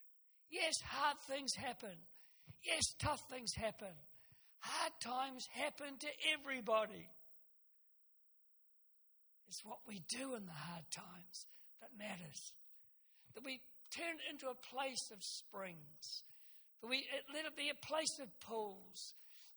Yes, 0.51 0.75
hard 0.83 1.19
things 1.29 1.55
happen. 1.55 1.97
Yes, 2.65 2.83
tough 2.99 3.21
things 3.31 3.55
happen. 3.55 3.95
Hard 4.59 4.93
times 5.03 5.47
happen 5.53 5.99
to 6.01 6.09
everybody. 6.33 7.09
It's 9.49 9.65
what 9.65 9.79
we 9.87 10.03
do 10.09 10.35
in 10.35 10.47
the 10.47 10.53
hard 10.53 10.85
times 10.91 11.47
that 11.81 11.91
matters. 11.99 12.53
That 13.35 13.45
we 13.45 13.61
turn 13.95 14.17
it 14.17 14.33
into 14.33 14.49
a 14.49 14.75
place 14.75 15.11
of 15.13 15.23
springs. 15.23 16.25
That 16.81 16.89
we, 16.89 17.05
let 17.35 17.45
it 17.45 17.57
be 17.57 17.71
a 17.71 17.87
place 17.87 18.19
of 18.21 18.29
pools. 18.41 19.15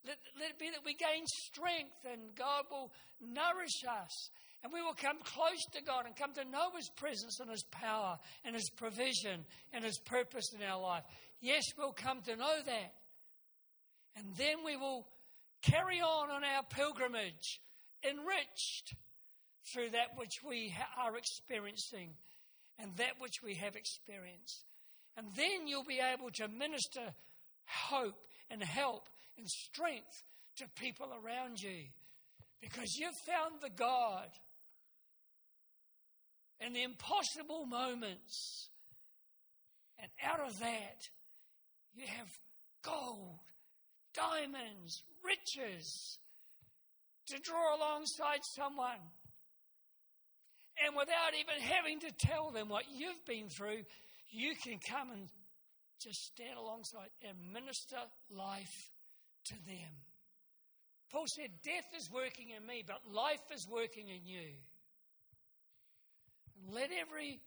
Let, 0.08 0.16
let 0.40 0.50
it 0.50 0.58
be 0.58 0.70
that 0.70 0.86
we 0.86 0.94
gain 0.94 1.26
strength 1.26 2.06
and 2.10 2.34
God 2.34 2.64
will 2.70 2.90
nourish 3.20 3.84
us 3.84 4.30
and 4.64 4.72
we 4.72 4.80
will 4.80 4.94
come 4.94 5.18
close 5.22 5.62
to 5.74 5.82
God 5.82 6.06
and 6.06 6.16
come 6.16 6.32
to 6.32 6.44
know 6.50 6.70
His 6.74 6.88
presence 6.96 7.40
and 7.40 7.50
His 7.50 7.62
power 7.70 8.18
and 8.42 8.54
His 8.54 8.70
provision 8.70 9.44
and 9.74 9.84
His 9.84 9.98
purpose 9.98 10.54
in 10.58 10.66
our 10.66 10.80
life. 10.80 11.04
Yes, 11.42 11.62
we'll 11.76 11.92
come 11.92 12.22
to 12.22 12.36
know 12.36 12.56
that. 12.64 12.94
And 14.16 14.34
then 14.36 14.64
we 14.64 14.76
will 14.76 15.06
carry 15.60 16.00
on 16.00 16.30
on 16.30 16.42
our 16.42 16.62
pilgrimage, 16.70 17.60
enriched 18.02 18.94
through 19.72 19.90
that 19.90 20.16
which 20.16 20.42
we 20.42 20.74
are 20.96 21.18
experiencing 21.18 22.14
and 22.78 22.96
that 22.96 23.20
which 23.20 23.42
we 23.44 23.56
have 23.56 23.76
experienced. 23.76 24.64
And 25.18 25.26
then 25.36 25.66
you'll 25.66 25.84
be 25.84 26.00
able 26.00 26.30
to 26.30 26.48
minister 26.48 27.12
hope 27.66 28.16
and 28.50 28.62
help 28.62 29.08
and 29.38 29.48
strength 29.48 30.24
to 30.56 30.64
people 30.76 31.08
around 31.24 31.60
you 31.60 31.84
because 32.60 32.96
you've 32.96 33.16
found 33.26 33.60
the 33.62 33.70
God 33.70 34.28
in 36.60 36.72
the 36.72 36.82
impossible 36.82 37.66
moments. 37.66 38.68
And 40.00 40.10
out 40.24 40.40
of 40.40 40.58
that, 40.58 41.08
you 41.94 42.04
have 42.06 42.28
gold, 42.82 43.38
diamonds, 44.14 45.02
riches 45.24 46.18
to 47.28 47.38
draw 47.40 47.76
alongside 47.76 48.40
someone. 48.42 49.00
And 50.84 50.96
without 50.96 51.34
even 51.34 51.60
having 51.60 52.00
to 52.00 52.12
tell 52.12 52.50
them 52.50 52.68
what 52.68 52.84
you've 52.92 53.24
been 53.26 53.48
through, 53.48 53.82
you 54.30 54.54
can 54.54 54.78
come 54.78 55.10
and 55.10 55.28
just 56.00 56.26
stand 56.26 56.56
alongside 56.56 57.08
and 57.28 57.52
minister 57.52 57.96
life 58.30 58.92
to 59.48 59.54
them. 59.66 59.92
Paul 61.10 61.24
said, 61.26 61.50
Death 61.64 61.88
is 61.96 62.10
working 62.12 62.50
in 62.56 62.66
me, 62.66 62.84
but 62.86 63.00
life 63.12 63.44
is 63.54 63.66
working 63.70 64.08
in 64.08 64.26
you. 64.26 64.48
And 66.60 66.74
let 66.74 66.90
every 67.00 67.40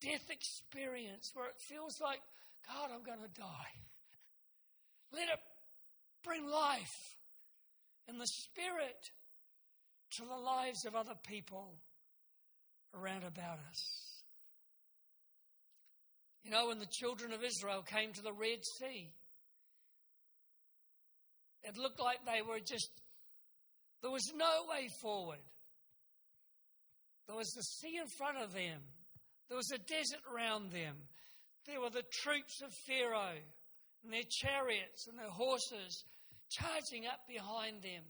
death 0.00 0.28
experience 0.30 1.30
where 1.34 1.46
it 1.46 1.60
feels 1.68 2.00
like, 2.00 2.20
God, 2.66 2.90
I'm 2.92 3.02
going 3.02 3.22
to 3.22 3.40
die, 3.40 3.74
let 5.12 5.28
it 5.28 5.40
bring 6.24 6.46
life 6.46 7.16
and 8.08 8.20
the 8.20 8.26
Spirit 8.26 9.10
to 10.16 10.24
the 10.24 10.36
lives 10.36 10.84
of 10.86 10.94
other 10.94 11.14
people 11.26 11.74
around 12.94 13.24
about 13.24 13.58
us. 13.70 14.22
You 16.44 16.50
know, 16.50 16.68
when 16.68 16.78
the 16.78 16.88
children 16.90 17.32
of 17.32 17.44
Israel 17.44 17.82
came 17.82 18.12
to 18.14 18.22
the 18.22 18.32
Red 18.32 18.64
Sea, 18.78 19.10
it 21.62 21.76
looked 21.76 22.00
like 22.00 22.18
they 22.24 22.42
were 22.42 22.60
just, 22.60 22.90
there 24.02 24.10
was 24.10 24.32
no 24.34 24.66
way 24.70 24.88
forward. 25.00 25.38
There 27.26 27.36
was 27.36 27.52
the 27.52 27.62
sea 27.62 27.98
in 28.00 28.06
front 28.06 28.38
of 28.38 28.54
them, 28.54 28.80
there 29.48 29.56
was 29.56 29.70
a 29.70 29.78
desert 29.78 30.20
around 30.32 30.72
them, 30.72 30.96
there 31.66 31.80
were 31.80 31.90
the 31.90 32.04
troops 32.10 32.62
of 32.62 32.72
Pharaoh 32.72 33.36
and 34.02 34.12
their 34.12 34.22
chariots 34.28 35.06
and 35.06 35.18
their 35.18 35.28
horses 35.30 36.04
charging 36.48 37.06
up 37.06 37.20
behind 37.28 37.82
them. 37.82 38.04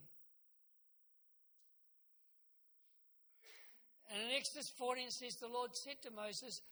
And 4.12 4.22
in 4.22 4.36
Exodus 4.36 4.70
14 4.78 5.08
it 5.08 5.12
says, 5.12 5.36
The 5.36 5.48
Lord 5.48 5.74
said 5.74 6.00
to 6.02 6.10
Moses, 6.10 6.62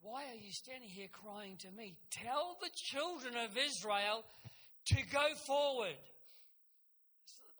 Why 0.00 0.24
are 0.30 0.40
you 0.40 0.52
standing 0.52 0.88
here 0.88 1.08
crying 1.12 1.56
to 1.58 1.70
me? 1.70 1.96
Tell 2.10 2.56
the 2.62 2.70
children 2.74 3.34
of 3.36 3.58
Israel 3.58 4.24
to 4.88 4.96
go 5.12 5.34
forward. 5.46 5.96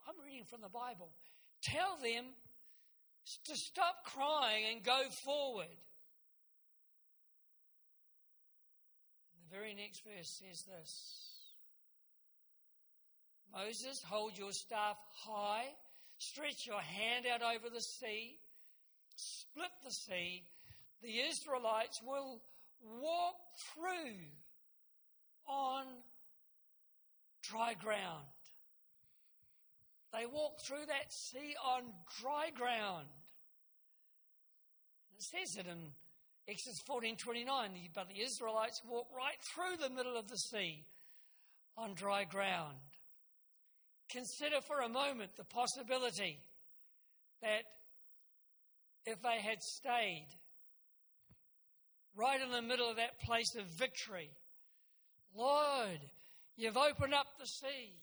I'm 0.08 0.14
reading 0.24 0.44
from 0.44 0.60
the 0.62 0.68
Bible. 0.68 1.10
Tell 1.62 1.96
them 2.02 2.24
to 3.44 3.56
stop 3.56 4.04
crying 4.04 4.64
and 4.72 4.82
go 4.82 5.02
forward. 5.24 5.66
the 9.50 9.56
very 9.56 9.74
next 9.74 10.02
verse 10.04 10.40
says 10.42 10.64
this 10.64 11.28
Moses, 13.54 14.02
hold 14.06 14.36
your 14.36 14.52
staff 14.52 14.96
high, 15.26 15.66
stretch 16.18 16.66
your 16.66 16.80
hand 16.80 17.26
out 17.26 17.42
over 17.42 17.70
the 17.72 17.80
sea, 17.80 18.38
split 19.16 19.70
the 19.84 19.90
sea. 19.90 20.44
The 21.02 21.20
Israelites 21.30 22.02
will 22.04 22.40
walk 23.00 23.36
through 23.74 24.16
on 25.46 25.84
dry 27.50 27.74
ground. 27.74 28.26
They 30.12 30.26
walk 30.26 30.60
through 30.66 30.86
that 30.86 31.12
sea 31.12 31.54
on 31.64 31.82
dry 32.20 32.50
ground. 32.54 33.08
It 35.16 35.22
says 35.22 35.56
it 35.56 35.66
in 35.66 35.92
Exodus 36.48 36.80
14:29, 36.88 37.90
but 37.92 38.08
the 38.08 38.20
Israelites 38.22 38.82
walk 38.84 39.08
right 39.14 39.38
through 39.54 39.76
the 39.76 39.90
middle 39.90 40.16
of 40.16 40.28
the 40.28 40.38
sea 40.38 40.86
on 41.76 41.94
dry 41.94 42.24
ground. 42.24 42.78
Consider 44.10 44.60
for 44.62 44.80
a 44.80 44.88
moment 44.88 45.36
the 45.36 45.44
possibility 45.44 46.40
that 47.42 47.64
if 49.04 49.20
they 49.20 49.40
had 49.40 49.62
stayed 49.62 50.28
right 52.14 52.40
in 52.40 52.50
the 52.50 52.62
middle 52.62 52.88
of 52.88 52.96
that 52.96 53.20
place 53.20 53.54
of 53.54 53.66
victory, 53.66 54.30
Lord, 55.34 56.00
you've 56.58 56.76
opened 56.76 57.14
up 57.14 57.26
the 57.38 57.46
sea. 57.46 57.94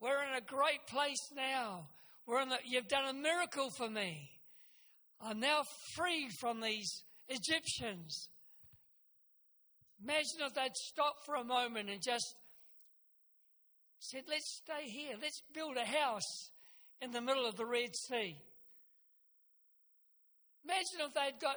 We're 0.00 0.22
in 0.22 0.38
a 0.38 0.40
great 0.40 0.86
place 0.86 1.30
now. 1.36 1.88
We're 2.26 2.40
in 2.40 2.48
the, 2.48 2.58
you've 2.64 2.88
done 2.88 3.08
a 3.08 3.12
miracle 3.12 3.68
for 3.70 3.90
me. 3.90 4.30
I'm 5.20 5.40
now 5.40 5.62
free 5.94 6.28
from 6.40 6.60
these 6.60 7.02
Egyptians. 7.28 8.28
Imagine 10.02 10.46
if 10.46 10.54
they'd 10.54 10.76
stopped 10.76 11.26
for 11.26 11.34
a 11.34 11.44
moment 11.44 11.90
and 11.90 12.00
just 12.00 12.36
said, 13.98 14.22
Let's 14.28 14.62
stay 14.62 14.88
here. 14.88 15.16
Let's 15.20 15.42
build 15.52 15.76
a 15.76 15.84
house 15.84 16.50
in 17.02 17.10
the 17.10 17.20
middle 17.20 17.46
of 17.46 17.56
the 17.56 17.66
Red 17.66 17.96
Sea. 17.96 18.36
Imagine 20.64 21.00
if 21.00 21.14
they'd 21.14 21.40
got 21.40 21.56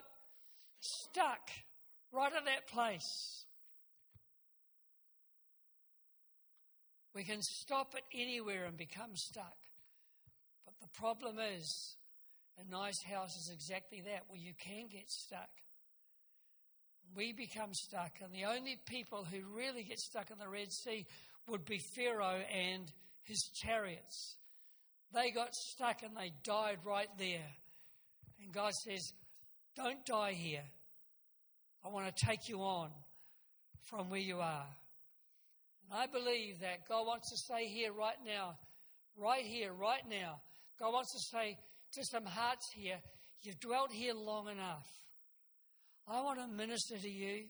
stuck 0.80 1.50
right 2.12 2.32
at 2.36 2.46
that 2.46 2.68
place. 2.68 3.46
We 7.14 7.24
can 7.24 7.42
stop 7.42 7.94
it 7.96 8.04
anywhere 8.14 8.66
and 8.66 8.78
become 8.78 9.16
stuck. 9.16 9.58
But 10.66 10.76
the 10.82 10.88
problem 11.00 11.38
is, 11.40 11.96
a 12.58 12.72
nice 12.72 13.02
house 13.04 13.36
is 13.38 13.50
exactly 13.52 14.02
that, 14.06 14.24
where 14.28 14.40
you 14.40 14.54
can 14.58 14.88
get 14.88 15.10
stuck. 15.10 15.50
We 17.16 17.34
become 17.34 17.74
stuck, 17.74 18.12
and 18.24 18.34
the 18.34 18.46
only 18.46 18.80
people 18.86 19.26
who 19.26 19.40
really 19.58 19.84
get 19.84 20.00
stuck 20.00 20.32
in 20.32 20.38
the 20.38 20.48
Red 20.48 20.72
Sea 20.72 21.06
would 21.48 21.66
be 21.66 21.80
Pharaoh 21.80 22.42
and 22.54 22.90
his 23.24 23.50
chariots. 23.54 24.38
They 25.14 25.32
got 25.32 25.54
stuck 25.54 26.04
and 26.04 26.16
they 26.16 26.32
died 26.44 26.80
right 26.86 27.10
there. 27.18 27.50
And 28.42 28.54
God 28.54 28.74
says, 28.74 29.14
Don't 29.76 30.06
die 30.06 30.32
here. 30.32 30.64
I 31.84 31.90
want 31.90 32.16
to 32.16 32.26
take 32.26 32.48
you 32.48 32.62
on 32.62 32.90
from 33.84 34.10
where 34.10 34.20
you 34.20 34.40
are. 34.40 34.68
I 35.94 36.08
believe 36.08 36.60
that 36.62 36.88
God 36.88 37.06
wants 37.06 37.30
to 37.32 37.38
say 37.38 37.68
here 37.68 37.92
right 37.92 38.16
now, 38.26 38.56
right 39.18 39.44
here, 39.44 39.74
right 39.74 40.04
now, 40.10 40.42
God 40.80 40.94
wants 40.94 41.12
to 41.14 41.38
say 41.38 41.58
to 41.94 42.06
some 42.06 42.26
hearts 42.26 42.70
here, 42.74 43.00
You've 43.44 43.60
dwelt 43.60 43.92
here 43.92 44.14
long 44.14 44.50
enough. 44.50 44.88
I 46.08 46.22
want 46.22 46.40
to 46.40 46.48
minister 46.48 46.98
to 46.98 47.10
you 47.10 47.46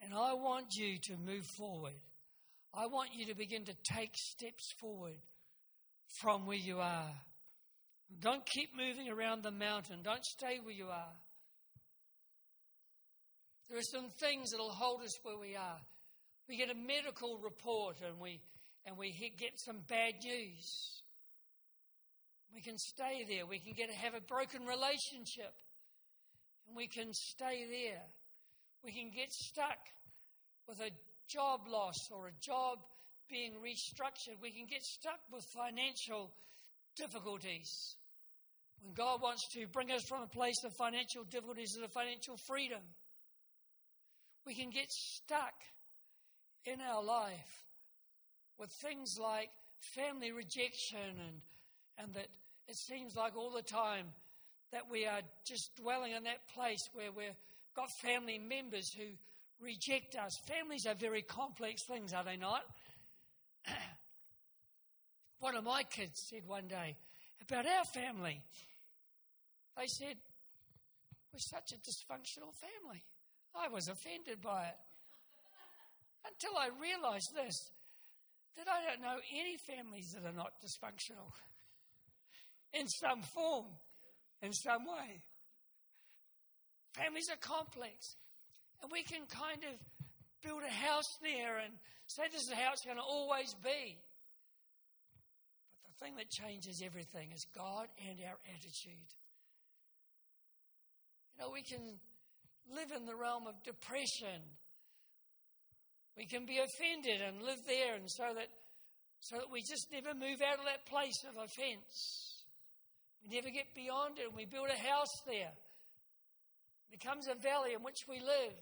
and 0.00 0.14
I 0.14 0.32
want 0.32 0.74
you 0.76 0.98
to 0.98 1.16
move 1.16 1.44
forward. 1.58 2.00
I 2.72 2.86
want 2.86 3.10
you 3.14 3.26
to 3.26 3.34
begin 3.34 3.64
to 3.66 3.74
take 3.84 4.12
steps 4.14 4.72
forward 4.80 5.20
from 6.20 6.46
where 6.46 6.56
you 6.56 6.78
are. 6.78 7.12
Don't 8.20 8.44
keep 8.46 8.70
moving 8.76 9.10
around 9.10 9.42
the 9.42 9.50
mountain. 9.50 10.00
Don't 10.02 10.24
stay 10.24 10.58
where 10.62 10.74
you 10.74 10.86
are. 10.86 11.16
There 13.68 13.78
are 13.78 13.82
some 13.82 14.10
things 14.20 14.50
that'll 14.50 14.70
hold 14.70 15.02
us 15.02 15.18
where 15.22 15.38
we 15.38 15.56
are. 15.56 15.80
We 16.48 16.56
get 16.56 16.70
a 16.70 16.74
medical 16.74 17.38
report 17.38 17.96
and 18.06 18.20
we 18.20 18.40
and 18.86 18.98
we 18.98 19.12
get 19.38 19.58
some 19.58 19.80
bad 19.88 20.14
news. 20.22 21.02
We 22.54 22.60
can 22.60 22.78
stay 22.78 23.24
there. 23.28 23.46
We 23.46 23.58
can 23.58 23.72
get 23.72 23.90
have 23.90 24.14
a 24.14 24.20
broken 24.20 24.66
relationship. 24.66 25.54
And 26.68 26.76
we 26.76 26.86
can 26.86 27.12
stay 27.12 27.64
there. 27.68 28.02
We 28.84 28.92
can 28.92 29.10
get 29.10 29.32
stuck 29.32 29.80
with 30.68 30.80
a 30.80 30.90
job 31.28 31.60
loss 31.66 31.96
or 32.12 32.28
a 32.28 32.32
job 32.40 32.78
being 33.30 33.54
restructured. 33.54 34.36
We 34.42 34.52
can 34.52 34.66
get 34.66 34.82
stuck 34.82 35.20
with 35.32 35.44
financial 35.56 36.30
difficulties. 36.96 37.96
When 38.82 38.92
God 38.92 39.22
wants 39.22 39.48
to 39.54 39.66
bring 39.66 39.90
us 39.90 40.02
from 40.08 40.22
a 40.22 40.26
place 40.26 40.62
of 40.64 40.72
financial 40.76 41.24
difficulties 41.24 41.72
to 41.80 41.88
financial 41.88 42.36
freedom, 42.46 42.80
we 44.46 44.54
can 44.54 44.68
get 44.70 44.90
stuck 44.90 45.54
in 46.64 46.80
our 46.80 47.02
life 47.02 47.64
with 48.58 48.70
things 48.70 49.18
like 49.20 49.50
family 49.80 50.32
rejection 50.32 50.98
and, 50.98 51.40
and 51.98 52.14
that 52.14 52.28
it 52.68 52.76
seems 52.76 53.16
like 53.16 53.36
all 53.36 53.50
the 53.50 53.62
time 53.62 54.06
that 54.72 54.90
we 54.90 55.06
are 55.06 55.20
just 55.44 55.76
dwelling 55.76 56.12
in 56.12 56.24
that 56.24 56.48
place 56.54 56.88
where 56.94 57.12
we've 57.12 57.36
got 57.76 57.90
family 57.90 58.38
members 58.38 58.92
who 58.92 59.04
reject 59.60 60.16
us. 60.16 60.36
Families 60.46 60.86
are 60.86 60.94
very 60.94 61.22
complex 61.22 61.82
things, 61.82 62.12
are 62.12 62.24
they 62.24 62.36
not? 62.36 62.62
One 65.40 65.56
of 65.56 65.64
my 65.64 65.82
kids 65.82 66.24
said 66.28 66.42
one 66.46 66.68
day 66.68 66.96
about 67.42 67.66
our 67.66 67.84
family, 67.84 68.40
they 69.76 69.86
said, 69.86 70.16
We're 71.32 71.38
such 71.38 71.72
a 71.72 71.76
dysfunctional 71.76 72.54
family. 72.54 73.04
I 73.54 73.68
was 73.68 73.88
offended 73.88 74.40
by 74.40 74.66
it. 74.66 74.76
Until 76.24 76.56
I 76.56 76.68
realized 76.80 77.30
this 77.34 77.56
that 78.56 78.66
I 78.68 78.88
don't 78.88 79.02
know 79.02 79.18
any 79.34 79.56
families 79.66 80.14
that 80.14 80.24
are 80.24 80.36
not 80.36 80.52
dysfunctional 80.62 81.30
in 82.72 82.86
some 82.88 83.22
form, 83.22 83.66
in 84.42 84.52
some 84.52 84.84
way. 84.86 85.22
Families 86.94 87.28
are 87.30 87.36
complex. 87.36 88.16
And 88.82 88.90
we 88.92 89.02
can 89.02 89.26
kind 89.26 89.62
of 89.64 89.74
build 90.42 90.62
a 90.62 90.70
house 90.70 91.18
there 91.22 91.58
and 91.58 91.72
say 92.06 92.24
this 92.30 92.42
is 92.42 92.52
how 92.52 92.72
it's 92.72 92.84
going 92.84 92.98
to 92.98 93.02
always 93.02 93.54
be. 93.64 93.98
But 95.82 95.98
the 95.98 96.04
thing 96.04 96.16
that 96.16 96.30
changes 96.30 96.82
everything 96.84 97.32
is 97.32 97.46
God 97.56 97.88
and 98.08 98.18
our 98.26 98.38
attitude. 98.54 99.10
You 101.34 101.44
know, 101.44 101.50
we 101.50 101.62
can 101.62 101.98
live 102.72 102.92
in 102.96 103.06
the 103.06 103.16
realm 103.16 103.46
of 103.46 103.54
depression. 103.64 104.42
We 106.16 106.26
can 106.26 106.46
be 106.46 106.58
offended 106.58 107.20
and 107.20 107.42
live 107.42 107.60
there, 107.66 107.94
and 107.94 108.10
so 108.10 108.24
that 108.34 108.48
so 109.20 109.36
that 109.36 109.50
we 109.50 109.62
just 109.62 109.90
never 109.90 110.12
move 110.12 110.42
out 110.44 110.58
of 110.58 110.66
that 110.68 110.84
place 110.84 111.24
of 111.24 111.42
offense. 111.42 112.44
We 113.24 113.36
never 113.36 113.48
get 113.48 113.72
beyond 113.74 114.18
it, 114.18 114.28
and 114.28 114.36
we 114.36 114.44
build 114.44 114.68
a 114.68 114.76
house 114.76 115.22
there. 115.26 115.48
It 115.48 117.00
becomes 117.00 117.26
a 117.26 117.34
valley 117.34 117.72
in 117.72 117.82
which 117.82 118.04
we 118.06 118.20
live. 118.20 118.58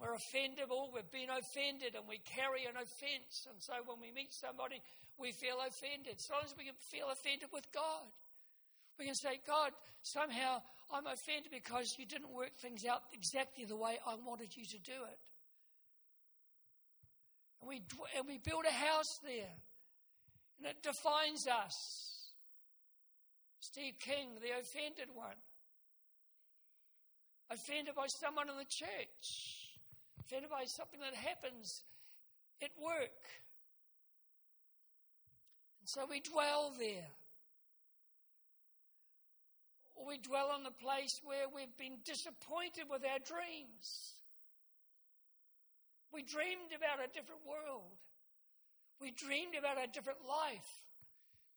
We're 0.00 0.16
offendable, 0.16 0.94
we've 0.94 1.10
been 1.10 1.28
offended, 1.28 1.94
and 1.98 2.08
we 2.08 2.22
carry 2.24 2.64
an 2.64 2.80
offense. 2.80 3.44
And 3.50 3.60
so 3.60 3.74
when 3.84 4.00
we 4.00 4.14
meet 4.14 4.32
somebody, 4.32 4.80
we 5.18 5.32
feel 5.32 5.58
offended. 5.60 6.16
Sometimes 6.16 6.54
we 6.56 6.64
can 6.64 6.78
feel 6.78 7.10
offended 7.12 7.50
with 7.52 7.66
God. 7.74 8.08
We 8.98 9.06
can 9.06 9.14
say, 9.14 9.40
God, 9.46 9.72
somehow 10.02 10.62
I'm 10.90 11.06
offended 11.06 11.50
because 11.52 11.96
you 11.98 12.06
didn't 12.06 12.32
work 12.32 12.56
things 12.56 12.86
out 12.86 13.02
exactly 13.12 13.64
the 13.64 13.76
way 13.76 13.98
I 14.06 14.14
wanted 14.24 14.56
you 14.56 14.64
to 14.64 14.78
do 14.78 15.04
it. 15.10 15.18
And 17.60 17.68
we, 17.68 17.82
and 18.16 18.26
we 18.26 18.38
build 18.38 18.64
a 18.68 18.72
house 18.72 19.18
there, 19.24 19.54
and 20.58 20.66
it 20.66 20.82
defines 20.82 21.46
us. 21.46 22.32
Steve 23.60 23.94
King, 23.98 24.28
the 24.40 24.58
offended 24.58 25.08
one, 25.14 25.36
offended 27.50 27.94
by 27.94 28.06
someone 28.06 28.48
in 28.48 28.56
the 28.56 28.64
church, 28.64 29.74
offended 30.20 30.50
by 30.50 30.64
something 30.66 31.00
that 31.00 31.14
happens 31.14 31.82
at 32.62 32.70
work. 32.82 33.24
And 35.80 35.88
so 35.88 36.06
we 36.08 36.20
dwell 36.20 36.72
there. 36.78 37.10
Or 39.96 40.06
we 40.06 40.18
dwell 40.18 40.50
on 40.54 40.62
the 40.62 40.70
place 40.70 41.20
where 41.24 41.46
we've 41.52 41.76
been 41.76 41.98
disappointed 42.04 42.84
with 42.88 43.02
our 43.04 43.18
dreams. 43.18 44.14
We 46.12 46.22
dreamed 46.22 46.72
about 46.76 47.04
a 47.04 47.12
different 47.12 47.42
world. 47.46 47.96
We 49.00 49.12
dreamed 49.12 49.54
about 49.58 49.76
a 49.82 49.86
different 49.86 50.18
life. 50.26 50.68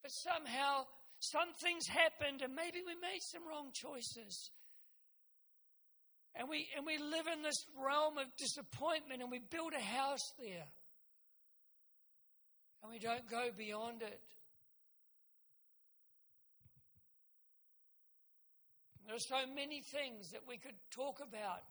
But 0.02 0.12
somehow, 0.12 0.86
some 1.20 1.54
things 1.62 1.88
happened, 1.88 2.42
and 2.42 2.54
maybe 2.56 2.82
we 2.86 2.96
made 2.96 3.22
some 3.22 3.48
wrong 3.48 3.72
choices. 3.74 4.52
And 6.36 6.50
we, 6.50 6.68
and 6.76 6.86
we 6.86 6.98
live 6.98 7.28
in 7.32 7.44
this 7.44 7.66
realm 7.78 8.18
of 8.18 8.28
disappointment, 8.38 9.22
and 9.22 9.32
we 9.32 9.40
build 9.40 9.74
a 9.74 9.82
house 9.82 10.34
there. 10.40 10.68
And 12.84 12.92
we 12.92 13.00
don't 13.00 13.30
go 13.30 13.50
beyond 13.56 14.02
it. 14.02 14.20
There 19.06 19.16
are 19.16 19.44
so 19.44 19.54
many 19.54 19.82
things 19.82 20.32
that 20.32 20.42
we 20.48 20.58
could 20.58 20.78
talk 20.90 21.20
about 21.20 21.64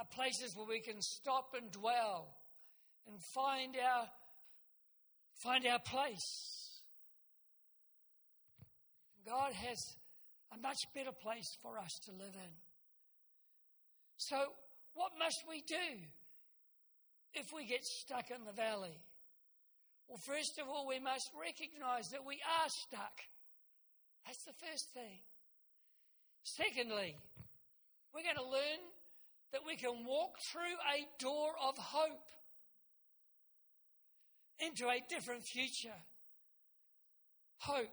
are 0.00 0.06
places 0.06 0.56
where 0.56 0.66
we 0.66 0.80
can 0.80 1.02
stop 1.02 1.52
and 1.54 1.70
dwell 1.70 2.34
and 3.06 3.20
find 3.34 3.76
our, 3.76 4.06
find 5.34 5.66
our 5.66 5.78
place. 5.78 6.80
God 9.26 9.52
has 9.52 9.78
a 10.54 10.58
much 10.58 10.78
better 10.94 11.12
place 11.12 11.58
for 11.62 11.78
us 11.78 12.00
to 12.06 12.12
live 12.12 12.32
in. 12.34 12.52
So, 14.16 14.36
what 14.94 15.12
must 15.18 15.44
we 15.46 15.60
do 15.66 16.00
if 17.34 17.52
we 17.54 17.66
get 17.66 17.84
stuck 17.84 18.30
in 18.30 18.44
the 18.46 18.52
valley? 18.52 18.96
Well, 20.08 20.18
first 20.26 20.58
of 20.58 20.66
all, 20.66 20.88
we 20.88 20.98
must 20.98 21.30
recognize 21.38 22.08
that 22.08 22.24
we 22.26 22.36
are 22.36 22.68
stuck. 22.68 23.20
That's 24.26 24.44
the 24.44 24.66
first 24.66 24.92
thing. 24.94 25.20
Secondly, 26.42 27.16
we're 28.14 28.24
going 28.24 28.36
to 28.36 28.50
learn 28.50 28.80
that 29.52 29.62
we 29.66 29.76
can 29.76 30.04
walk 30.06 30.38
through 30.40 30.60
a 30.60 31.06
door 31.22 31.50
of 31.66 31.76
hope 31.76 32.28
into 34.58 34.88
a 34.88 35.02
different 35.08 35.42
future. 35.42 35.88
Hope, 37.58 37.88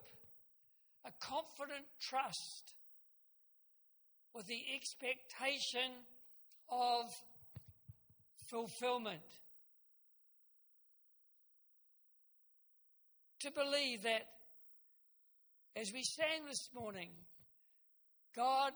a 1.05 1.11
confident 1.19 1.85
trust 1.99 2.73
with 4.33 4.47
the 4.47 4.61
expectation 4.75 5.91
of 6.69 7.05
fulfillment. 8.47 9.19
To 13.41 13.51
believe 13.51 14.03
that, 14.03 14.27
as 15.75 15.91
we 15.93 16.03
sang 16.03 16.45
this 16.47 16.69
morning, 16.73 17.09
God 18.35 18.73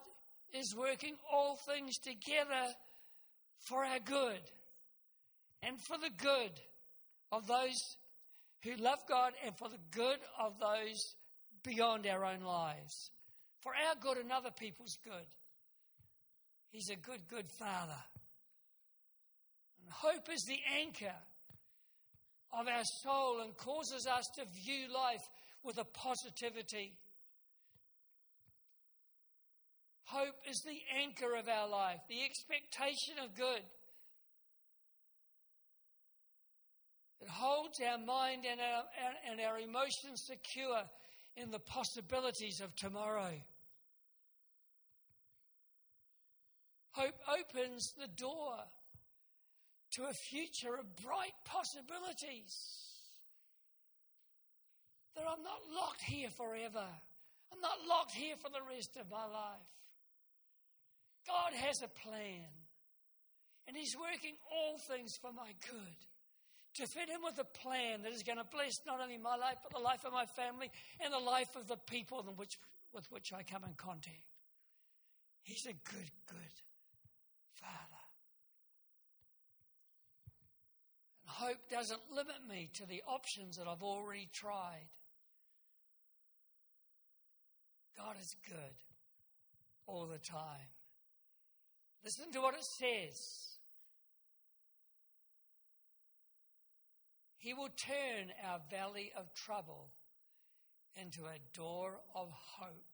is 0.53 0.75
working 0.75 1.15
all 1.31 1.55
things 1.55 1.97
together 1.97 2.73
for 3.59 3.83
our 3.85 3.99
good 3.99 4.41
and 5.63 5.79
for 5.79 5.97
the 5.97 6.09
good 6.17 6.51
of 7.31 7.47
those 7.47 7.97
who 8.63 8.75
love 8.75 8.99
God 9.07 9.33
and 9.45 9.55
for 9.57 9.69
the 9.69 9.79
good 9.91 10.19
of 10.39 10.59
those 10.59 11.15
beyond 11.63 12.05
our 12.07 12.25
own 12.25 12.41
lives. 12.41 13.11
For 13.61 13.71
our 13.71 13.95
good 13.99 14.17
and 14.17 14.31
other 14.31 14.51
people's 14.51 14.97
good. 15.03 15.27
He's 16.71 16.89
a 16.89 16.95
good, 16.95 17.27
good 17.29 17.47
Father. 17.47 18.01
And 19.81 19.91
hope 19.91 20.29
is 20.33 20.43
the 20.43 20.59
anchor 20.79 21.15
of 22.57 22.67
our 22.67 22.83
soul 22.83 23.41
and 23.41 23.55
causes 23.57 24.07
us 24.07 24.27
to 24.35 24.45
view 24.45 24.87
life 24.93 25.27
with 25.63 25.77
a 25.77 25.85
positivity 25.85 26.97
Hope 30.11 30.35
is 30.49 30.59
the 30.63 30.81
anchor 31.01 31.35
of 31.35 31.47
our 31.47 31.69
life, 31.69 32.01
the 32.09 32.21
expectation 32.21 33.13
of 33.23 33.33
good. 33.33 33.61
It 37.21 37.29
holds 37.29 37.79
our 37.79 37.97
mind 37.97 38.43
and 38.49 38.59
our, 38.59 38.83
and 39.29 39.39
our 39.39 39.57
emotions 39.57 40.23
secure 40.27 40.81
in 41.37 41.49
the 41.49 41.59
possibilities 41.59 42.59
of 42.59 42.75
tomorrow. 42.75 43.31
Hope 46.91 47.15
opens 47.39 47.93
the 47.97 48.09
door 48.09 48.55
to 49.91 50.03
a 50.03 50.13
future 50.13 50.75
of 50.75 50.93
bright 50.97 51.37
possibilities. 51.45 52.57
That 55.15 55.23
I'm 55.23 55.41
not 55.41 55.61
locked 55.73 56.01
here 56.01 56.29
forever. 56.31 56.85
I'm 57.53 57.61
not 57.61 57.77
locked 57.87 58.11
here 58.11 58.35
for 58.35 58.49
the 58.49 58.75
rest 58.75 58.97
of 58.97 59.09
my 59.09 59.25
life. 59.25 59.80
God 61.27 61.53
has 61.53 61.81
a 61.81 61.87
plan, 61.87 62.49
and 63.67 63.77
He's 63.77 63.95
working 63.95 64.35
all 64.51 64.77
things 64.77 65.17
for 65.21 65.31
my 65.31 65.53
good. 65.69 65.97
To 66.75 66.87
fit 66.87 67.09
Him 67.09 67.21
with 67.23 67.37
a 67.37 67.43
plan 67.43 68.03
that 68.03 68.13
is 68.13 68.23
going 68.23 68.37
to 68.37 68.45
bless 68.45 68.79
not 68.87 69.01
only 69.01 69.17
my 69.17 69.35
life, 69.35 69.57
but 69.61 69.73
the 69.73 69.83
life 69.83 70.05
of 70.05 70.13
my 70.13 70.25
family 70.25 70.71
and 71.03 71.13
the 71.13 71.19
life 71.19 71.55
of 71.55 71.67
the 71.67 71.77
people 71.77 72.23
which, 72.37 72.57
with 72.93 73.05
which 73.11 73.33
I 73.33 73.43
come 73.43 73.63
in 73.63 73.73
contact. 73.75 74.23
He's 75.43 75.65
a 75.65 75.73
good, 75.73 76.11
good 76.27 76.55
Father. 77.55 78.03
And 81.23 81.31
hope 81.31 81.69
doesn't 81.69 82.01
limit 82.13 82.47
me 82.49 82.69
to 82.75 82.85
the 82.85 83.01
options 83.07 83.57
that 83.57 83.67
I've 83.67 83.83
already 83.83 84.29
tried. 84.31 84.87
God 87.97 88.15
is 88.19 88.35
good 88.47 88.77
all 89.85 90.05
the 90.05 90.19
time. 90.19 90.69
Listen 92.03 92.31
to 92.31 92.41
what 92.41 92.55
it 92.55 92.63
says. 92.63 93.57
He 97.37 97.53
will 97.53 97.69
turn 97.75 98.31
our 98.47 98.59
valley 98.69 99.11
of 99.17 99.33
trouble 99.33 99.89
into 100.95 101.21
a 101.21 101.57
door 101.57 101.99
of 102.15 102.29
hope. 102.57 102.85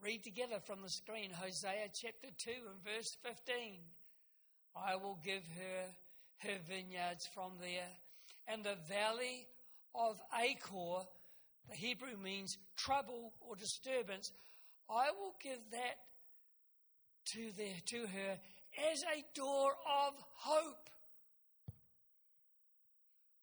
Read 0.00 0.24
together 0.24 0.58
from 0.58 0.82
the 0.82 0.88
screen 0.88 1.30
Hosea 1.30 1.88
chapter 1.94 2.28
2 2.36 2.50
and 2.50 2.82
verse 2.84 3.16
15. 3.22 3.78
I 4.74 4.96
will 4.96 5.18
give 5.24 5.42
her 5.56 6.48
her 6.48 6.58
vineyards 6.68 7.28
from 7.32 7.52
there, 7.60 7.88
and 8.48 8.64
the 8.64 8.76
valley 8.88 9.46
of 9.94 10.20
Achor, 10.36 11.06
the 11.68 11.76
Hebrew 11.76 12.16
means 12.22 12.58
trouble 12.76 13.32
or 13.40 13.54
disturbance, 13.54 14.32
I 14.90 15.10
will 15.10 15.34
give 15.42 15.60
that 15.70 15.98
to, 17.34 17.52
the, 17.56 17.70
to 17.90 18.06
her 18.06 18.38
as 18.92 19.02
a 19.02 19.24
door 19.34 19.70
of 19.70 20.14
hope, 20.36 20.88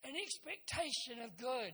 an 0.03 0.13
expectation 0.15 1.23
of 1.23 1.37
good, 1.37 1.73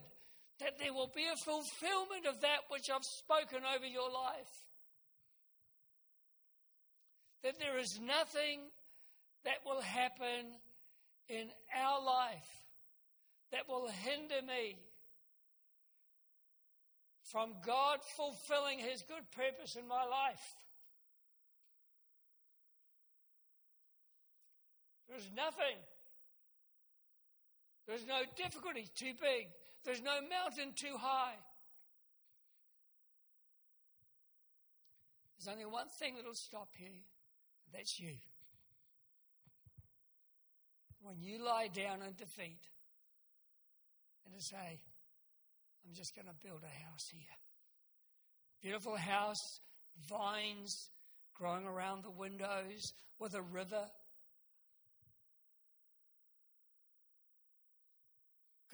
that 0.60 0.78
there 0.78 0.92
will 0.92 1.10
be 1.14 1.24
a 1.24 1.44
fulfillment 1.44 2.26
of 2.26 2.40
that 2.40 2.68
which 2.68 2.88
I've 2.92 3.04
spoken 3.04 3.62
over 3.64 3.86
your 3.86 4.10
life. 4.10 4.52
That 7.42 7.58
there 7.60 7.78
is 7.78 8.00
nothing 8.02 8.70
that 9.44 9.64
will 9.64 9.80
happen 9.80 10.58
in 11.28 11.48
our 11.76 12.04
life 12.04 12.50
that 13.52 13.68
will 13.68 13.88
hinder 13.88 14.42
me 14.46 14.76
from 17.30 17.54
God 17.64 17.98
fulfilling 18.16 18.78
His 18.78 19.02
good 19.02 19.30
purpose 19.32 19.76
in 19.76 19.86
my 19.86 20.04
life. 20.04 20.54
There's 25.16 25.30
nothing. 25.34 25.78
There's 27.88 28.06
no 28.06 28.20
difficulty 28.36 28.86
too 28.94 29.12
big. 29.18 29.48
There's 29.82 30.02
no 30.02 30.20
mountain 30.28 30.74
too 30.76 30.98
high. 30.98 31.36
There's 35.38 35.50
only 35.50 35.64
one 35.64 35.86
thing 35.98 36.16
that'll 36.16 36.34
stop 36.34 36.68
you, 36.78 36.88
and 36.88 37.72
that's 37.72 37.98
you. 37.98 38.12
When 41.00 41.22
you 41.22 41.42
lie 41.42 41.68
down 41.72 42.02
in 42.02 42.12
defeat 42.18 42.60
and 44.26 44.34
to 44.34 44.42
say, 44.42 44.80
I'm 45.86 45.94
just 45.94 46.14
going 46.14 46.26
to 46.26 46.46
build 46.46 46.60
a 46.62 46.90
house 46.90 47.08
here. 47.10 47.38
Beautiful 48.60 48.96
house, 48.96 49.60
vines 50.10 50.90
growing 51.32 51.64
around 51.64 52.04
the 52.04 52.10
windows 52.10 52.92
with 53.18 53.34
a 53.34 53.40
river. 53.40 53.86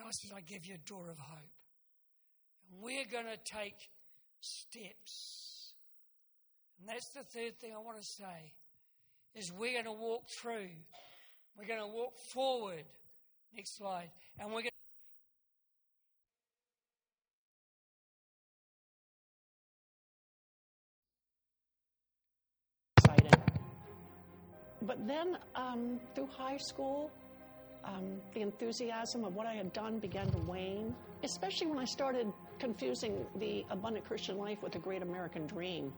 God 0.02 0.14
says, 0.14 0.32
I 0.36 0.40
give 0.40 0.66
you 0.66 0.74
a 0.74 0.88
door 0.88 1.08
of 1.08 1.18
hope. 1.18 1.38
And 2.70 2.82
we're 2.82 3.04
going 3.10 3.26
to 3.26 3.38
take 3.44 3.76
steps. 4.40 5.74
And 6.80 6.88
that's 6.88 7.08
the 7.10 7.22
third 7.22 7.58
thing 7.60 7.72
I 7.72 7.78
want 7.78 7.98
to 7.98 8.04
say 8.04 8.54
is 9.36 9.52
we're 9.52 9.72
going 9.72 9.84
to 9.84 9.92
walk 9.92 10.28
through. 10.28 10.70
We're 11.56 11.66
going 11.66 11.80
to 11.80 11.86
walk 11.86 12.18
forward. 12.18 12.84
Next 13.54 13.76
slide. 13.76 14.10
And 14.38 14.48
we're 14.48 14.62
going 14.62 14.64
to 14.64 14.72
But 24.84 25.06
then 25.06 25.38
um, 25.54 26.00
through 26.14 26.26
high 26.26 26.56
school, 26.56 27.12
um, 27.84 28.20
the 28.34 28.40
enthusiasm 28.40 29.24
of 29.24 29.34
what 29.34 29.46
I 29.46 29.54
had 29.54 29.72
done 29.72 29.98
began 29.98 30.30
to 30.30 30.38
wane, 30.38 30.94
especially 31.22 31.66
when 31.66 31.78
I 31.78 31.84
started 31.84 32.32
confusing 32.58 33.26
the 33.36 33.64
abundant 33.70 34.06
Christian 34.06 34.38
life 34.38 34.62
with 34.62 34.72
the 34.72 34.78
great 34.78 35.02
American 35.02 35.46
dream. 35.46 35.92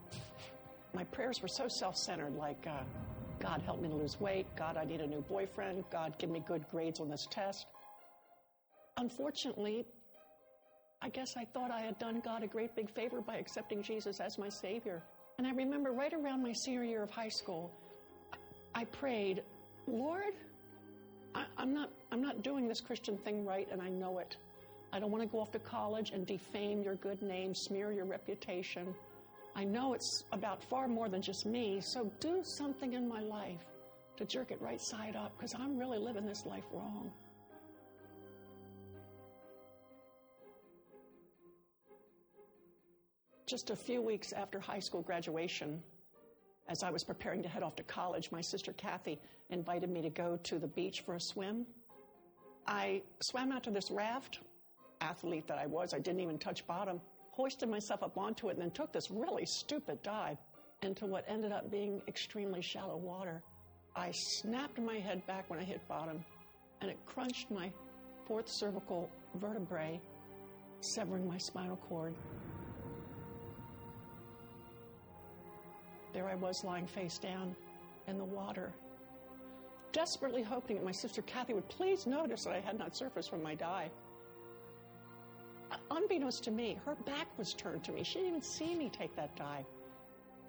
My 0.94 1.04
prayers 1.04 1.42
were 1.42 1.48
so 1.48 1.68
self 1.68 1.96
centered, 1.96 2.36
like, 2.36 2.66
uh, 2.66 2.82
God, 3.40 3.60
help 3.62 3.80
me 3.80 3.88
to 3.88 3.94
lose 3.94 4.20
weight. 4.20 4.46
God, 4.56 4.76
I 4.76 4.84
need 4.84 5.00
a 5.00 5.06
new 5.06 5.20
boyfriend. 5.22 5.84
God, 5.90 6.14
give 6.18 6.30
me 6.30 6.42
good 6.46 6.64
grades 6.70 7.00
on 7.00 7.10
this 7.10 7.26
test. 7.30 7.66
Unfortunately, 8.96 9.84
I 11.02 11.08
guess 11.08 11.36
I 11.36 11.44
thought 11.44 11.70
I 11.70 11.80
had 11.80 11.98
done 11.98 12.22
God 12.24 12.42
a 12.42 12.46
great 12.46 12.74
big 12.74 12.88
favor 12.88 13.20
by 13.20 13.36
accepting 13.36 13.82
Jesus 13.82 14.20
as 14.20 14.38
my 14.38 14.48
Savior. 14.48 15.02
And 15.36 15.46
I 15.46 15.50
remember 15.50 15.92
right 15.92 16.12
around 16.14 16.42
my 16.42 16.52
senior 16.52 16.84
year 16.84 17.02
of 17.02 17.10
high 17.10 17.28
school, 17.28 17.70
I 18.74 18.84
prayed, 18.84 19.42
Lord, 19.86 20.34
I, 21.34 21.44
am 21.58 21.74
not, 21.74 21.90
I'm 22.12 22.22
not 22.22 22.42
doing 22.42 22.68
this 22.68 22.80
Christian 22.80 23.16
thing 23.16 23.44
right, 23.44 23.68
and 23.70 23.82
I 23.82 23.88
know 23.88 24.18
it. 24.18 24.36
I 24.92 25.00
don't 25.00 25.10
want 25.10 25.22
to 25.22 25.28
go 25.28 25.40
off 25.40 25.50
to 25.52 25.58
college 25.58 26.10
and 26.10 26.26
defame 26.26 26.82
your 26.82 26.94
good 26.94 27.20
name, 27.20 27.54
smear 27.54 27.92
your 27.92 28.04
reputation. 28.04 28.94
I 29.56 29.64
know 29.64 29.94
it's 29.94 30.24
about 30.32 30.62
far 30.62 30.88
more 30.88 31.08
than 31.08 31.22
just 31.22 31.46
me, 31.46 31.80
so 31.80 32.10
do 32.20 32.42
something 32.44 32.92
in 32.92 33.08
my 33.08 33.20
life 33.20 33.64
to 34.16 34.24
jerk 34.24 34.50
it 34.50 34.60
right 34.60 34.80
side 34.80 35.16
up 35.16 35.36
because 35.36 35.54
I'm 35.54 35.76
really 35.76 35.98
living 35.98 36.26
this 36.26 36.46
life 36.46 36.64
wrong. 36.72 37.10
Just 43.46 43.70
a 43.70 43.76
few 43.76 44.00
weeks 44.00 44.32
after 44.32 44.58
high 44.58 44.78
school 44.78 45.02
graduation, 45.02 45.82
as 46.68 46.82
I 46.82 46.90
was 46.90 47.04
preparing 47.04 47.42
to 47.42 47.48
head 47.48 47.62
off 47.62 47.76
to 47.76 47.82
college, 47.82 48.30
my 48.32 48.40
sister 48.40 48.72
Kathy 48.72 49.20
invited 49.50 49.90
me 49.90 50.02
to 50.02 50.10
go 50.10 50.38
to 50.44 50.58
the 50.58 50.66
beach 50.66 51.02
for 51.02 51.14
a 51.14 51.20
swim. 51.20 51.66
I 52.66 53.02
swam 53.20 53.52
out 53.52 53.62
to 53.64 53.70
this 53.70 53.90
raft, 53.90 54.40
athlete 55.00 55.46
that 55.48 55.58
I 55.58 55.66
was, 55.66 55.92
I 55.92 55.98
didn't 55.98 56.20
even 56.20 56.38
touch 56.38 56.66
bottom, 56.66 57.00
hoisted 57.32 57.68
myself 57.68 58.02
up 58.02 58.16
onto 58.16 58.48
it, 58.48 58.52
and 58.52 58.62
then 58.62 58.70
took 58.70 58.92
this 58.92 59.10
really 59.10 59.44
stupid 59.44 60.02
dive 60.02 60.38
into 60.82 61.06
what 61.06 61.24
ended 61.28 61.52
up 61.52 61.70
being 61.70 62.00
extremely 62.08 62.62
shallow 62.62 62.96
water. 62.96 63.42
I 63.96 64.10
snapped 64.12 64.78
my 64.78 64.96
head 64.96 65.26
back 65.26 65.48
when 65.50 65.58
I 65.58 65.64
hit 65.64 65.86
bottom, 65.86 66.24
and 66.80 66.90
it 66.90 66.98
crunched 67.04 67.50
my 67.50 67.70
fourth 68.26 68.48
cervical 68.48 69.10
vertebrae, 69.34 70.00
severing 70.80 71.28
my 71.28 71.38
spinal 71.38 71.76
cord. 71.76 72.14
There 76.14 76.28
I 76.28 76.36
was 76.36 76.64
lying 76.64 76.86
face 76.86 77.18
down 77.18 77.56
in 78.06 78.16
the 78.18 78.24
water, 78.24 78.72
desperately 79.92 80.42
hoping 80.42 80.76
that 80.76 80.84
my 80.84 80.92
sister 80.92 81.22
Kathy 81.22 81.54
would 81.54 81.68
please 81.68 82.06
notice 82.06 82.44
that 82.44 82.54
I 82.54 82.60
had 82.60 82.78
not 82.78 82.96
surfaced 82.96 83.28
from 83.28 83.42
my 83.42 83.56
dive. 83.56 83.90
Unbeknownst 85.90 86.44
to 86.44 86.52
me, 86.52 86.78
her 86.84 86.94
back 87.04 87.26
was 87.36 87.52
turned 87.52 87.82
to 87.84 87.92
me. 87.92 88.04
She 88.04 88.14
didn't 88.14 88.28
even 88.28 88.42
see 88.42 88.76
me 88.76 88.88
take 88.90 89.16
that 89.16 89.34
dive. 89.34 89.64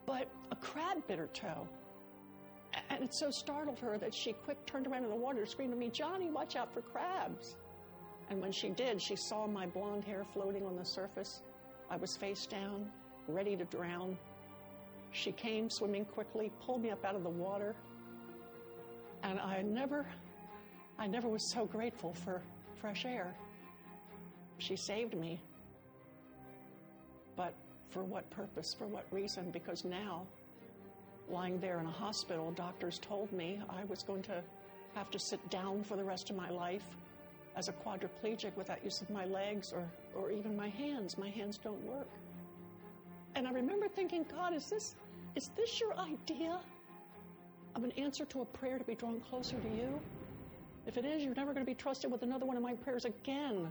But 0.06 0.28
a 0.52 0.56
crab 0.56 1.06
bit 1.08 1.18
her 1.18 1.30
toe. 1.34 1.68
And 2.92 3.04
it 3.04 3.14
so 3.16 3.32
startled 3.32 3.80
her 3.80 3.98
that 3.98 4.14
she 4.14 4.34
quick 4.34 4.64
turned 4.68 4.86
around 4.86 5.06
in 5.06 5.10
the 5.10 5.16
water, 5.16 5.46
screamed 5.48 5.74
to 5.74 5.80
me, 5.80 5.90
Joni, 5.90 6.32
watch 6.32 6.56
out 6.56 6.72
for 6.72 6.82
crabs. 6.82 7.56
And 8.30 8.40
when 8.40 8.52
she 8.52 8.70
did, 8.70 9.02
she 9.02 9.16
saw 9.16 9.48
my 9.48 9.66
blonde 9.66 10.04
hair 10.04 10.26
floating 10.34 10.64
on 10.66 10.76
the 10.76 10.86
surface. 10.86 11.42
I 11.90 11.96
was 11.96 12.16
face 12.18 12.46
down, 12.46 12.92
ready 13.28 13.56
to 13.56 13.66
drown. 13.66 14.18
She 15.16 15.32
came 15.32 15.70
swimming 15.70 16.04
quickly, 16.04 16.52
pulled 16.66 16.84
me 16.84 16.92
up 16.92 17.06
out 17.06 17.16
of 17.16 17.24
the 17.24 17.30
water, 17.30 17.74
and 19.24 19.40
I 19.40 19.62
never, 19.62 20.06
I 21.00 21.08
never 21.08 21.30
was 21.30 21.50
so 21.52 21.66
grateful 21.66 22.14
for 22.14 22.42
fresh 22.82 23.06
air. 23.06 23.34
She 24.58 24.76
saved 24.76 25.16
me. 25.16 25.40
But 27.38 27.54
for 27.92 28.04
what 28.04 28.30
purpose? 28.30 28.76
For 28.78 28.88
what 28.88 29.06
reason? 29.10 29.52
Because 29.52 29.86
now, 29.86 30.28
lying 31.30 31.60
there 31.62 31.80
in 31.80 31.86
a 31.86 31.92
hospital, 31.92 32.52
doctors 32.52 33.00
told 33.00 33.32
me 33.32 33.62
I 33.70 33.86
was 33.86 34.04
going 34.04 34.22
to 34.24 34.44
have 34.96 35.10
to 35.12 35.20
sit 35.20 35.50
down 35.50 35.84
for 35.84 35.96
the 35.96 36.04
rest 36.04 36.30
of 36.30 36.36
my 36.36 36.50
life 36.50 36.86
as 37.56 37.70
a 37.70 37.74
quadriplegic 37.74 38.56
without 38.58 38.84
use 38.84 39.02
of 39.02 39.10
my 39.10 39.26
legs 39.26 39.72
or, 39.74 39.90
or 40.14 40.30
even 40.30 40.58
my 40.58 40.68
hands. 40.68 41.18
My 41.18 41.30
hands 41.30 41.58
don't 41.58 41.82
work. 41.84 42.10
And 43.36 43.48
I 43.48 43.52
remember 43.52 43.88
thinking, 43.88 44.26
God, 44.30 44.54
is 44.54 44.70
this 44.70 44.96
is 45.36 45.50
this 45.58 45.80
your 45.80 45.94
idea 45.98 46.60
of 47.76 47.84
an 47.84 47.92
answer 47.92 48.26
to 48.26 48.42
a 48.42 48.46
prayer 48.46 48.78
to 48.78 48.84
be 48.84 48.96
drawn 48.96 49.20
closer 49.20 49.58
to 49.60 49.70
you? 49.70 50.00
If 50.88 50.98
it 50.98 51.06
is, 51.06 51.24
you're 51.24 51.36
never 51.36 51.54
going 51.54 51.66
to 51.66 51.70
be 51.70 51.76
trusted 51.76 52.12
with 52.12 52.22
another 52.22 52.46
one 52.46 52.56
of 52.56 52.64
my 52.64 52.74
prayers 52.74 53.06
again. 53.06 53.68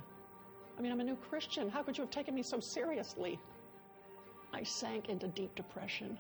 I 0.77 0.83
mean, 0.83 0.93
I'm 0.93 1.01
a 1.01 1.05
new 1.05 1.17
Christian. 1.17 1.71
How 1.71 1.83
could 1.83 1.97
you 1.97 2.03
have 2.03 2.11
taken 2.11 2.35
me 2.35 2.43
so 2.43 2.61
seriously? 2.61 3.39
I 4.53 4.63
sank 4.63 5.09
into 5.09 5.29
deep 5.29 5.55
depression. 5.55 6.19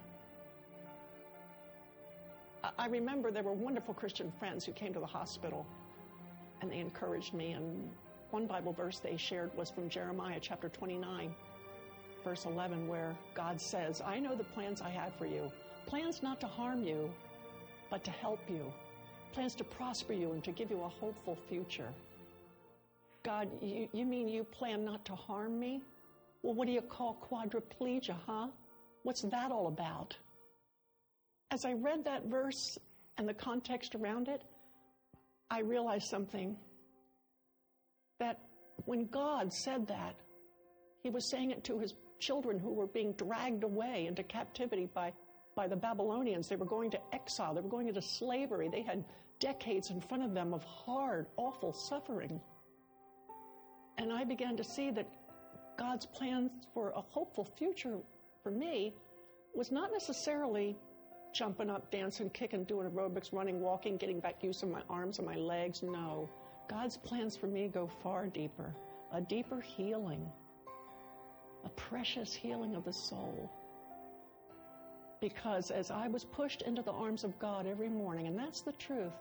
I 2.79 2.87
remember 2.87 3.31
there 3.31 3.43
were 3.43 3.53
wonderful 3.53 3.93
Christian 3.93 4.33
friends 4.39 4.65
who 4.65 4.73
came 4.73 4.95
to 4.95 5.01
the 5.01 5.07
hospital 5.07 5.67
and 6.63 6.71
they 6.71 6.79
encouraged 6.79 7.35
me. 7.35 7.53
And 7.53 7.91
one 8.31 8.47
Bible 8.47 8.73
verse 8.73 9.01
they 9.01 9.17
shared 9.17 9.55
was 9.57 9.69
from 9.69 9.91
Jeremiah 9.91 10.39
chapter 10.41 10.71
29 10.71 11.35
verse 12.25 12.47
11, 12.47 12.89
where 12.89 13.15
God 13.35 13.61
says, 13.61 14.01
I 14.05 14.19
know 14.19 14.35
the 14.35 14.45
plans 14.45 14.81
I 14.81 14.91
have 14.91 15.15
for 15.17 15.27
you. 15.27 15.53
Plans 15.87 16.23
not 16.23 16.41
to 16.41 16.47
harm 16.47 16.83
you, 16.83 17.11
but 17.91 18.03
to 18.05 18.11
help 18.11 18.41
you. 18.49 18.73
Plans 19.33 19.55
to 19.57 19.65
prosper 19.65 20.15
you 20.15 20.33
and 20.33 20.43
to 20.45 20.53
give 20.53 20.71
you 20.71 20.83
a 20.83 20.89
hopeful 20.89 21.37
future. 21.49 21.89
God, 23.25 23.49
you, 23.61 23.89
you 23.93 24.05
mean 24.05 24.29
you 24.29 24.45
plan 24.45 24.85
not 24.85 25.05
to 25.07 25.15
harm 25.15 25.59
me? 25.59 25.83
Well, 26.43 26.55
what 26.55 26.67
do 26.67 26.73
you 26.73 26.83
call 26.83 27.19
quadriplegia, 27.31 28.17
huh? 28.27 28.49
What's 29.03 29.23
that 29.23 29.51
all 29.51 29.69
about? 29.69 30.17
As 31.51 31.65
I 31.65 31.73
read 31.73 32.05
that 32.05 32.27
verse 32.27 32.79
and 33.17 33.29
the 33.29 33.35
context 33.35 33.95
around 33.95 34.29
it, 34.29 34.43
I 35.51 35.61
realized 35.61 36.09
something. 36.09 36.57
That 38.19 38.41
when 38.85 39.07
God 39.07 39.53
said 39.53 39.87
that, 39.89 40.17
He 41.03 41.11
was 41.11 41.31
saying 41.31 41.51
it 41.51 41.65
to 41.65 41.79
His 41.79 41.95
children 42.19 42.59
who 42.59 42.73
were 42.73 42.87
being 42.87 43.13
dragged 43.13 43.65
away 43.65 44.07
into 44.07 44.23
captivity 44.23 44.89
by, 44.93 45.13
by 45.55 45.67
the 45.67 45.77
Babylonians. 45.77 46.49
They 46.49 46.57
were 46.57 46.67
going 46.67 46.91
to 46.91 47.01
exile, 47.13 47.55
they 47.55 47.61
were 47.61 47.69
going 47.69 47.89
into 47.89 48.03
slavery. 48.03 48.69
They 48.69 48.83
had 48.83 49.05
decades 49.41 49.91
in 49.91 50.01
front 50.01 50.23
of 50.23 50.35
them 50.35 50.55
of 50.55 50.65
hard, 50.65 51.27
awful 51.37 51.73
suffering. 51.73 52.41
And 53.99 54.13
I 54.13 54.25
began 54.25 54.57
to 54.57 54.65
see 54.65 54.91
that 54.93 55.09
God's 55.79 56.07
plans 56.07 56.51
for 56.73 56.91
a 56.91 57.01
hopeful 57.01 57.45
future 57.45 57.99
for 58.43 58.51
me 58.51 58.95
was 59.55 59.71
not 59.71 59.93
necessarily 59.93 60.77
jumping 61.33 61.69
up, 61.69 61.91
dancing, 61.91 62.31
kicking, 62.31 62.65
doing 62.65 62.89
aerobics, 62.89 63.33
running, 63.33 63.61
walking, 63.61 63.97
getting 63.97 64.21
back 64.21 64.43
use 64.43 64.63
of 64.63 64.69
my 64.69 64.83
arms 64.89 65.19
and 65.19 65.27
my 65.27 65.35
legs. 65.35 65.83
No. 65.83 66.29
God's 66.69 66.97
plans 66.97 67.37
for 67.37 67.47
me 67.47 67.69
go 67.69 67.89
far 68.03 68.27
deeper, 68.27 68.75
a 69.13 69.21
deeper 69.21 69.61
healing 69.61 70.31
a 71.65 71.69
precious 71.71 72.35
healing 72.35 72.75
of 72.75 72.85
the 72.85 72.93
soul. 72.93 73.51
Because 75.21 75.71
as 75.71 75.91
I 75.91 76.09
was 76.09 76.25
pushed 76.25 76.63
into 76.63 76.83
the 76.83 76.93
arms 76.93 77.25
of 77.25 77.39
God 77.39 77.67
every 77.67 77.89
morning, 77.89 78.27
and 78.27 78.39
that's 78.39 78.61
the 78.61 78.73
truth, 78.73 79.13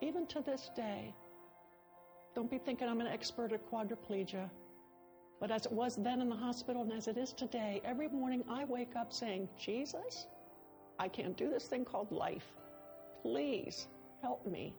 even 0.00 0.26
to 0.28 0.40
this 0.40 0.70
day, 0.74 1.14
don't 2.34 2.50
be 2.50 2.58
thinking 2.58 2.88
I'm 2.88 3.00
an 3.00 3.06
expert 3.06 3.52
at 3.52 3.70
quadriplegia. 3.70 4.48
But 5.40 5.50
as 5.50 5.66
it 5.66 5.72
was 5.72 5.96
then 5.96 6.20
in 6.20 6.28
the 6.28 6.36
hospital 6.36 6.82
and 6.82 6.92
as 6.92 7.08
it 7.08 7.16
is 7.16 7.32
today, 7.32 7.80
every 7.84 8.08
morning 8.08 8.44
I 8.48 8.64
wake 8.64 8.94
up 8.94 9.12
saying, 9.12 9.48
Jesus, 9.58 10.26
I 10.98 11.08
can't 11.08 11.36
do 11.36 11.50
this 11.50 11.64
thing 11.64 11.84
called 11.84 12.12
life. 12.12 12.46
Please 13.22 13.88
help 14.22 14.46
me. 14.46 14.74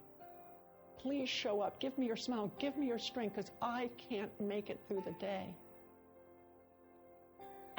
Please 1.00 1.30
show 1.30 1.62
up. 1.62 1.80
Give 1.80 1.98
me 1.98 2.06
your 2.06 2.16
smile. 2.16 2.52
Give 2.60 2.78
me 2.78 2.88
your 2.88 3.00
strength 3.00 3.36
because 3.36 3.52
I 3.62 3.90
can't 4.10 4.32
make 4.40 4.70
it 4.70 4.80
through 4.88 5.04
the 5.06 5.16
day. 5.20 5.48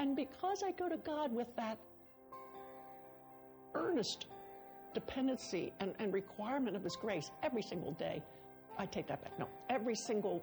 And 0.03 0.17
because 0.17 0.65
I 0.65 0.73
go 0.73 0.89
to 0.89 0.97
God 0.97 1.33
with 1.33 1.55
that 1.55 1.79
earnest 3.75 4.27
dependency 4.95 5.73
and, 5.79 5.95
and 6.01 6.13
requirement 6.13 6.75
of 6.75 6.83
His 6.83 6.97
grace 6.97 7.31
every 7.45 7.63
single 7.63 7.93
day, 7.93 8.21
I 8.77 8.87
take 8.87 9.07
that 9.07 9.23
back. 9.23 9.39
No, 9.39 9.47
every 9.71 9.95
single 9.95 10.43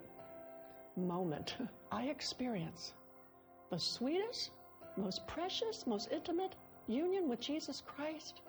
moment, 0.95 1.57
I 1.91 2.03
experience 2.05 2.93
the 3.69 3.77
sweetest, 3.77 4.51
most 4.95 5.27
precious, 5.27 5.85
most 5.85 6.07
intimate 6.09 6.55
union 6.87 7.27
with 7.27 7.41
Jesus 7.41 7.83
Christ. 7.85 8.39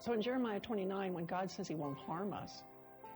So 0.00 0.12
in 0.12 0.20
Jeremiah 0.20 0.58
29, 0.58 1.14
when 1.14 1.24
God 1.24 1.48
says 1.52 1.68
He 1.68 1.76
won't 1.76 1.98
harm 1.98 2.32
us, 2.32 2.64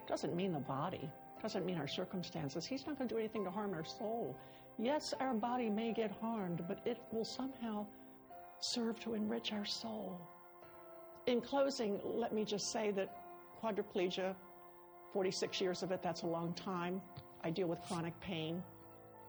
doesn't 0.06 0.36
mean 0.36 0.52
the 0.52 0.60
body, 0.60 1.10
doesn't 1.42 1.66
mean 1.66 1.78
our 1.78 1.88
circumstances. 1.88 2.64
He's 2.64 2.86
not 2.86 2.98
going 2.98 3.08
to 3.08 3.14
do 3.16 3.18
anything 3.18 3.42
to 3.42 3.50
harm 3.50 3.74
our 3.74 3.84
soul. 3.84 4.36
Yes, 4.78 5.14
our 5.20 5.34
body 5.34 5.68
may 5.68 5.92
get 5.92 6.10
harmed, 6.20 6.64
but 6.66 6.80
it 6.84 6.98
will 7.12 7.24
somehow 7.24 7.86
serve 8.58 8.98
to 9.00 9.14
enrich 9.14 9.52
our 9.52 9.64
soul. 9.64 10.20
In 11.26 11.40
closing, 11.40 12.00
let 12.04 12.32
me 12.32 12.44
just 12.44 12.72
say 12.72 12.90
that 12.92 13.14
quadriplegia, 13.62 14.34
46 15.12 15.60
years 15.60 15.82
of 15.82 15.92
it, 15.92 16.02
that's 16.02 16.22
a 16.22 16.26
long 16.26 16.52
time. 16.54 17.00
I 17.44 17.50
deal 17.50 17.68
with 17.68 17.80
chronic 17.82 18.18
pain. 18.20 18.62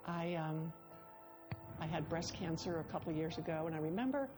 I, 0.07 0.35
um, 0.35 0.71
I 1.79 1.85
had 1.85 2.07
breast 2.09 2.33
cancer 2.33 2.79
a 2.79 2.91
couple 2.91 3.11
years 3.11 3.37
ago, 3.37 3.63
and 3.67 3.75
I 3.75 3.79
remember, 3.79 4.29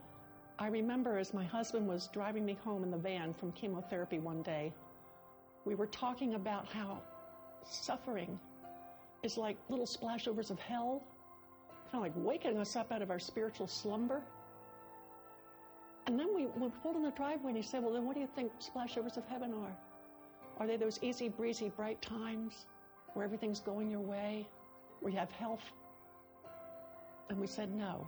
I 0.57 0.67
remember 0.67 1.17
as 1.17 1.33
my 1.33 1.43
husband 1.43 1.87
was 1.87 2.09
driving 2.11 2.45
me 2.45 2.57
home 2.63 2.83
in 2.83 2.91
the 2.91 2.97
van 2.97 3.33
from 3.33 3.51
chemotherapy 3.51 4.19
one 4.19 4.41
day, 4.41 4.73
we 5.65 5.75
were 5.75 5.87
talking 5.87 6.35
about 6.35 6.67
how 6.67 7.01
suffering 7.63 8.39
is 9.25 9.37
like 9.37 9.57
little 9.69 9.87
splashovers 9.87 10.51
of 10.51 10.59
hell, 10.59 11.03
kind 11.91 11.95
of 11.95 12.01
like 12.01 12.13
waking 12.15 12.57
us 12.57 12.75
up 12.75 12.91
out 12.91 13.01
of 13.01 13.09
our 13.09 13.19
spiritual 13.19 13.67
slumber. 13.67 14.21
And 16.05 16.19
then 16.19 16.27
we, 16.35 16.45
we 16.45 16.69
pulled 16.83 16.95
in 16.95 17.01
the 17.01 17.11
driveway 17.11 17.49
and 17.49 17.57
he 17.57 17.63
said, 17.63 17.83
Well, 17.83 17.93
then 17.93 18.05
what 18.05 18.13
do 18.13 18.21
you 18.21 18.29
think 18.35 18.51
splashovers 18.59 19.17
of 19.17 19.25
heaven 19.25 19.51
are? 19.53 19.75
Are 20.59 20.67
they 20.67 20.77
those 20.77 20.99
easy, 21.01 21.27
breezy, 21.27 21.69
bright 21.75 22.01
times 22.01 22.67
where 23.13 23.25
everything's 23.25 23.59
going 23.59 23.89
your 23.89 23.99
way, 23.99 24.47
where 25.01 25.11
you 25.11 25.17
have 25.17 25.31
health? 25.31 25.63
And 27.29 27.39
we 27.39 27.47
said, 27.47 27.73
No. 27.73 28.07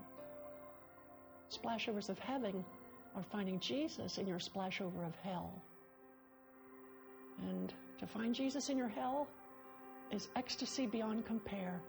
Splashovers 1.52 2.10
of 2.10 2.20
heaven 2.20 2.64
are 3.16 3.24
finding 3.24 3.60
Jesus 3.60 4.20
in 4.20 4.28
your 4.28 4.38
splashover 4.38 5.06
of 5.06 5.16
hell. 5.24 5.52
And 7.50 7.74
to 7.98 8.06
find 8.06 8.36
Jesus 8.36 8.70
in 8.70 8.78
your 8.78 8.88
hell 8.90 9.28
is 10.12 10.30
ecstasy 10.36 10.86
beyond 10.86 11.26
compare. 11.26 11.82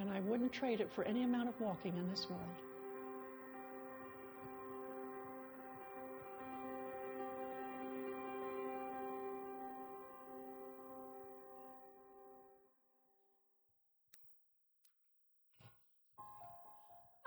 And 0.00 0.10
I 0.10 0.20
wouldn't 0.20 0.52
trade 0.52 0.80
it 0.80 0.90
for 0.94 1.04
any 1.04 1.24
amount 1.24 1.48
of 1.48 1.60
walking 1.60 1.96
in 1.96 2.08
this 2.08 2.26
world. 2.30 2.42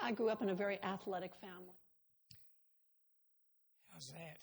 I 0.01 0.11
grew 0.11 0.29
up 0.29 0.41
in 0.41 0.49
a 0.49 0.55
very 0.55 0.83
athletic 0.83 1.31
family. 1.39 1.75
How's 3.91 4.09
that? 4.09 4.39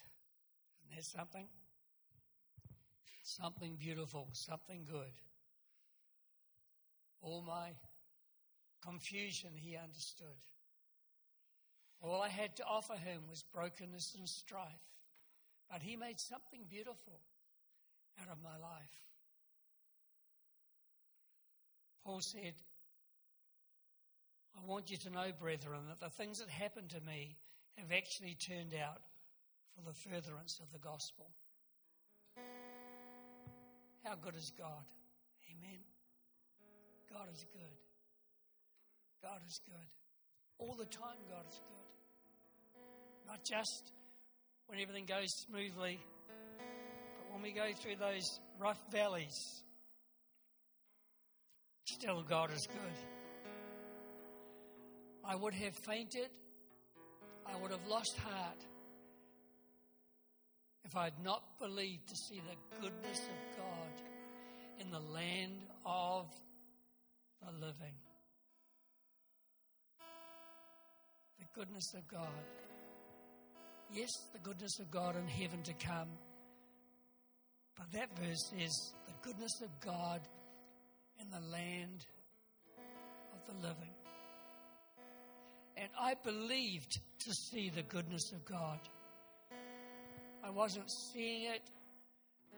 Isn't 0.87 0.96
that 0.96 1.05
something? 1.05 1.46
Something 3.22 3.76
beautiful, 3.76 4.29
something 4.33 4.87
good. 4.90 5.12
All 7.22 7.42
my 7.42 7.70
confusion 8.83 9.50
he 9.54 9.76
understood. 9.76 10.26
All 12.02 12.22
I 12.22 12.28
had 12.28 12.56
to 12.56 12.64
offer 12.64 12.94
him 12.94 13.22
was 13.28 13.44
brokenness 13.52 14.14
and 14.18 14.28
strife. 14.28 14.66
But 15.70 15.83
he 15.83 15.96
made 15.96 16.18
something 16.18 16.62
beautiful 16.68 17.20
out 18.20 18.28
of 18.30 18.42
my 18.42 18.59
life. 18.59 18.90
Paul 22.04 22.20
said, 22.20 22.54
I 24.56 24.66
want 24.66 24.90
you 24.90 24.96
to 24.96 25.11
know, 25.11 25.30
brethren, 25.38 25.80
that 25.88 26.00
the 26.00 26.11
things 26.11 26.38
that 26.38 26.48
happened 26.48 26.90
to 26.90 27.00
me 27.00 27.37
have 27.76 27.92
actually 27.92 28.35
turned 28.35 28.74
out 28.74 29.02
for 29.74 29.83
the 29.83 29.94
furtherance 29.94 30.59
of 30.61 30.72
the 30.72 30.78
gospel. 30.78 31.30
How 34.04 34.14
good 34.16 34.35
is 34.35 34.50
God? 34.59 34.85
Amen. 35.50 35.78
God 37.12 37.27
is 37.33 37.44
good. 37.53 37.79
God 39.23 39.40
is 39.46 39.61
good. 39.66 39.88
All 40.59 40.77
the 40.77 40.87
time, 40.87 41.18
God 41.29 41.44
is 41.49 41.61
good. 41.64 43.27
Not 43.27 43.44
just 43.44 43.92
when 44.66 44.79
everything 44.79 45.07
goes 45.07 45.29
smoothly, 45.46 46.01
but 46.29 47.35
when 47.35 47.42
we 47.42 47.53
go 47.53 47.73
through 47.75 47.96
those 47.96 48.40
rough 48.59 48.81
valleys, 48.92 49.62
still 51.85 52.23
God 52.23 52.51
is 52.53 52.66
good. 52.66 52.99
I 55.25 55.35
would 55.35 55.55
have 55.55 55.75
fainted, 55.75 56.31
I 57.46 57.57
would 57.61 57.70
have 57.70 57.87
lost 57.88 58.16
heart 58.18 58.64
if 60.85 60.96
I 60.96 61.05
had 61.05 61.25
not 61.25 61.42
believed 61.59 62.09
to 62.09 62.16
see 62.16 62.40
the 62.40 62.81
goodness 62.81 63.18
of 63.18 63.57
God 63.57 64.81
in 64.81 64.90
the 64.90 65.12
land 65.12 65.61
of 65.85 66.27
the 67.44 67.53
living. 67.53 67.94
The 71.38 71.46
goodness 71.55 71.94
of 71.94 72.07
God. 72.09 72.29
Yes, 73.92 74.11
the 74.33 74.38
goodness 74.38 74.79
of 74.79 74.90
God 74.90 75.16
in 75.16 75.26
heaven 75.26 75.62
to 75.62 75.72
come. 75.74 76.09
But 77.76 77.90
that 77.92 78.09
verse 78.18 78.53
is 78.59 78.92
the 79.07 79.14
goodness 79.22 79.61
of 79.62 79.68
God 79.81 80.20
in 81.20 81.31
the 81.31 81.40
land 81.50 82.07
of 83.33 83.46
the 83.46 83.66
living. 83.66 83.94
And 85.76 85.88
I 85.98 86.14
believed 86.22 87.00
to 87.20 87.33
see 87.33 87.70
the 87.70 87.83
goodness 87.83 88.33
of 88.33 88.44
God. 88.44 88.81
I 90.44 90.50
wasn't 90.50 90.90
seeing 91.12 91.44
it. 91.44 91.62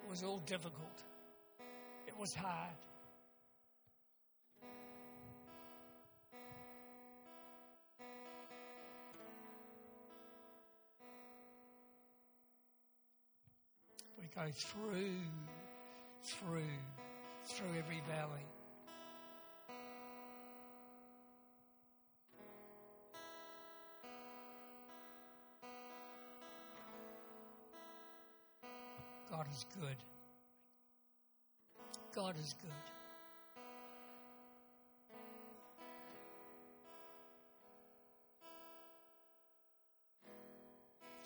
It 0.03 0.11
was 0.11 0.22
all 0.22 0.39
difficult. 0.39 1.03
It 2.07 2.18
was 2.18 2.35
hard. 2.35 2.76
Go 14.35 14.43
through, 14.51 15.20
through, 16.22 16.62
through 17.45 17.78
every 17.78 18.01
valley. 18.09 18.47
God 29.30 29.47
is 29.51 29.66
good. 29.80 29.97
God 32.14 32.35
is 32.39 32.55
good. 32.61 32.70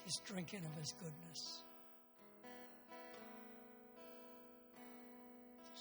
Just 0.04 0.24
drinking 0.24 0.60
of 0.64 0.80
His 0.80 0.94
goodness. 1.02 1.65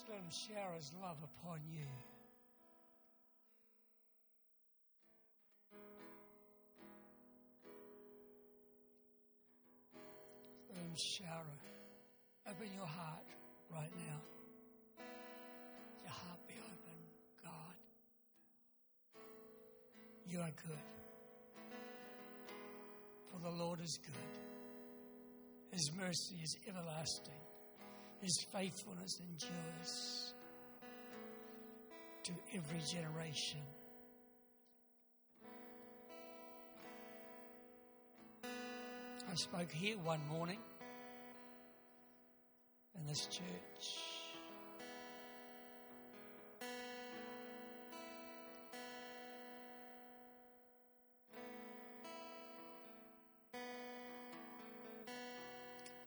Let 0.08 0.18
Him 0.18 0.30
shower 0.30 0.76
His 0.76 0.92
love 1.02 1.18
upon 1.24 1.60
you. 1.72 1.88
Let 10.70 10.78
Him 10.78 10.96
shower. 10.96 11.46
Open 12.48 12.68
your 12.76 12.86
heart 12.86 13.26
right 13.74 13.92
now. 13.98 15.06
Your 16.04 16.12
heart 16.12 16.40
be 16.48 16.54
open, 16.54 16.98
God. 17.44 17.76
you 20.30 20.40
are 20.40 20.52
good. 20.68 20.86
For 23.32 23.40
the 23.40 23.50
Lord 23.50 23.80
is 23.84 23.98
good. 24.06 25.72
His 25.72 25.92
mercy 25.98 26.36
is 26.44 26.56
everlasting. 26.68 27.34
His 28.22 28.46
faithfulness 28.52 29.22
endures 29.22 30.34
to 32.24 32.32
every 32.56 32.80
generation. 32.80 33.60
I 38.44 39.36
spoke 39.36 39.72
here 39.72 39.98
one 39.98 40.22
morning 40.28 40.60
in 42.98 43.06
this 43.06 43.28
church. 43.28 44.00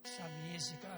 Some 0.05 0.33
years 0.51 0.73
ago. 0.83 0.98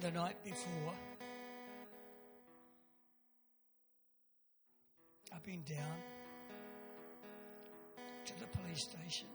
The 0.00 0.10
night 0.12 0.36
before. 0.44 0.92
I've 5.34 5.42
been 5.44 5.62
down 5.62 5.98
to 8.24 8.32
the 8.38 8.46
police 8.46 8.82
station. 8.82 9.26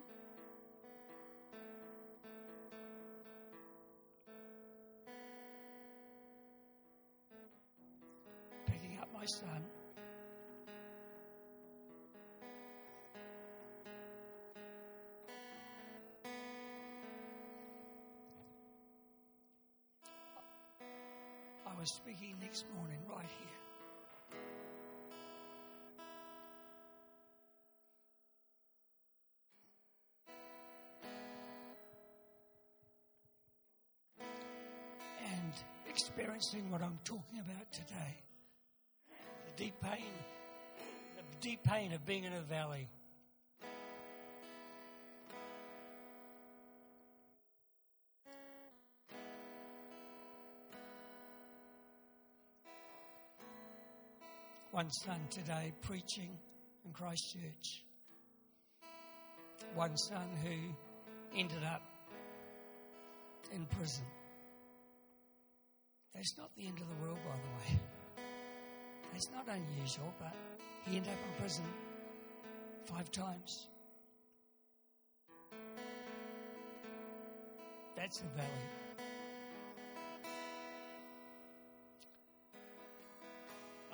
Picking 8.66 8.98
up 9.02 9.10
my 9.14 9.26
son. 9.26 9.73
Was 21.84 21.92
speaking 21.92 22.34
next 22.40 22.64
morning 22.78 22.98
right 23.10 23.26
here. 23.40 23.60
And 35.26 35.54
experiencing 35.90 36.72
what 36.72 36.82
I'm 36.82 36.98
talking 37.04 37.40
about 37.40 37.70
today. 37.74 38.24
The 39.10 39.64
deep 39.66 39.76
pain, 39.82 40.14
the 41.18 41.24
deep 41.42 41.64
pain 41.64 41.92
of 41.92 42.06
being 42.06 42.24
in 42.24 42.32
a 42.32 42.42
valley. 42.44 42.88
One 54.74 54.90
son 54.90 55.20
today 55.30 55.72
preaching 55.82 56.36
in 56.84 56.92
Christchurch. 56.94 57.84
One 59.76 59.96
son 59.96 60.28
who 60.44 61.38
ended 61.40 61.64
up 61.64 61.84
in 63.54 63.68
prison. 63.68 64.04
That's 66.16 66.36
not 66.40 66.50
the 66.58 66.66
end 66.66 66.80
of 66.80 66.88
the 66.90 67.06
world, 67.06 67.20
by 67.24 67.36
the 67.36 67.74
way. 67.74 67.80
It's 69.16 69.30
not 69.30 69.46
unusual, 69.48 70.12
but 70.20 70.34
he 70.88 70.98
ended 70.98 71.14
up 71.14 71.20
in 71.20 71.40
prison 71.40 71.66
five 72.86 73.12
times. 73.12 73.68
That's 77.96 78.22
a 78.22 78.36
valley. 78.36 78.83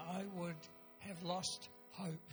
I 0.10 0.24
would 0.36 0.56
have 1.00 1.22
lost 1.24 1.70
hope 1.92 2.32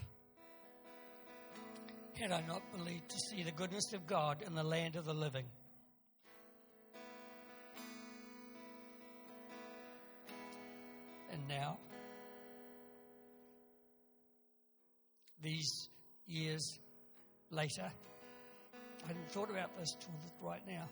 had 2.14 2.32
I 2.32 2.40
not 2.46 2.62
believed 2.76 3.10
to 3.10 3.18
see 3.18 3.42
the 3.42 3.50
goodness 3.50 3.92
of 3.92 4.06
God 4.06 4.42
in 4.46 4.54
the 4.54 4.62
land 4.62 4.96
of 4.96 5.04
the 5.04 5.12
living. 5.12 5.44
And 11.30 11.46
now, 11.46 11.76
these 15.42 15.90
years 16.26 16.78
later, 17.50 17.92
I 19.04 19.06
hadn't 19.06 19.30
thought 19.30 19.50
about 19.50 19.76
this 19.78 19.94
till 20.00 20.48
right 20.48 20.66
now. 20.66 20.88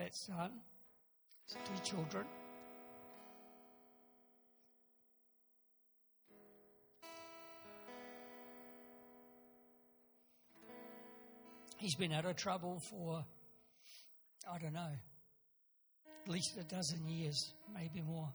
That 0.00 0.16
son, 0.16 0.50
two 1.46 1.82
children. 1.84 2.24
He's 11.76 11.94
been 11.96 12.12
out 12.12 12.24
of 12.24 12.36
trouble 12.36 12.80
for, 12.90 13.22
I 14.50 14.58
don't 14.58 14.72
know, 14.72 14.88
at 16.24 16.30
least 16.30 16.56
a 16.58 16.64
dozen 16.64 17.06
years, 17.06 17.52
maybe 17.74 18.00
more. 18.00 18.32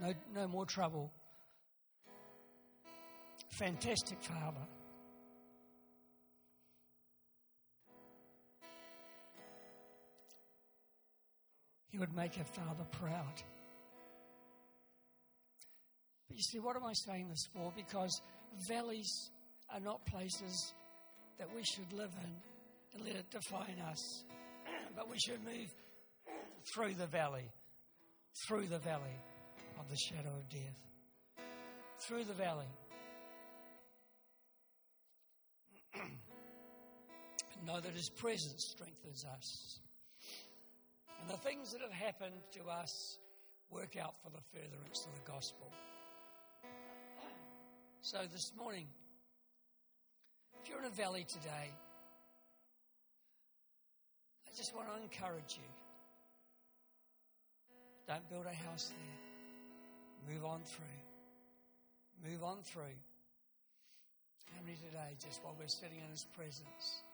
No, 0.00 0.12
no 0.34 0.46
more 0.46 0.66
trouble. 0.66 1.10
Fantastic 3.58 4.22
father. 4.22 4.66
He 11.90 11.98
would 11.98 12.14
make 12.14 12.36
a 12.36 12.44
father 12.44 12.84
proud. 12.92 13.42
But 16.28 16.36
you 16.36 16.42
see, 16.42 16.58
what 16.58 16.76
am 16.76 16.84
I 16.84 16.92
saying 16.92 17.28
this 17.28 17.48
for? 17.54 17.72
Because 17.74 18.20
valleys 18.68 19.30
are 19.72 19.80
not 19.80 20.04
places 20.04 20.74
that 21.38 21.48
we 21.54 21.62
should 21.64 21.92
live 21.92 22.10
in 22.22 22.30
and 22.94 23.04
let 23.04 23.16
it 23.16 23.30
define 23.30 23.78
us. 23.90 24.24
but 24.96 25.08
we 25.08 25.18
should 25.18 25.42
move 25.44 25.72
through 26.74 26.94
the 26.94 27.06
valley, 27.06 27.50
through 28.46 28.66
the 28.66 28.78
valley 28.78 29.16
of 29.78 29.88
the 29.88 29.96
shadow 29.96 30.30
of 30.36 30.48
death, 30.50 31.46
through 32.00 32.24
the 32.24 32.34
valley. 32.34 32.66
and 35.94 36.10
know 37.66 37.80
that 37.80 37.92
His 37.92 38.10
presence 38.10 38.74
strengthens 38.76 39.24
us. 39.24 39.80
And 41.20 41.30
the 41.30 41.36
things 41.36 41.72
that 41.72 41.80
have 41.80 41.92
happened 41.92 42.40
to 42.52 42.70
us 42.70 43.18
work 43.70 43.96
out 43.96 44.14
for 44.22 44.30
the 44.30 44.42
furtherance 44.52 45.06
of 45.06 45.14
the 45.14 45.30
gospel. 45.30 45.70
So 48.00 48.18
this 48.32 48.52
morning, 48.56 48.86
if 50.62 50.68
you're 50.68 50.78
in 50.78 50.86
a 50.86 50.90
valley 50.90 51.26
today, 51.28 51.70
I 54.46 54.56
just 54.56 54.74
want 54.74 54.88
to 54.88 55.02
encourage 55.02 55.58
you. 55.58 55.68
Don't 58.06 58.26
build 58.30 58.46
a 58.46 58.54
house 58.70 58.88
there. 58.88 60.34
Move 60.34 60.44
on 60.44 60.60
through. 60.64 62.30
Move 62.30 62.42
on 62.42 62.58
through. 62.64 62.96
How 64.54 64.62
many 64.64 64.76
today, 64.76 65.12
just 65.20 65.44
while 65.44 65.54
we're 65.60 65.68
sitting 65.68 66.00
in 66.00 66.10
His 66.10 66.24
presence, 66.34 67.04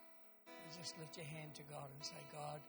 you 0.46 0.78
just 0.78 0.94
lift 0.98 1.16
your 1.16 1.26
hand 1.26 1.55
to 1.59 1.62
God 1.66 1.90
and 1.90 2.05
say, 2.05 2.20
God, 2.32 2.62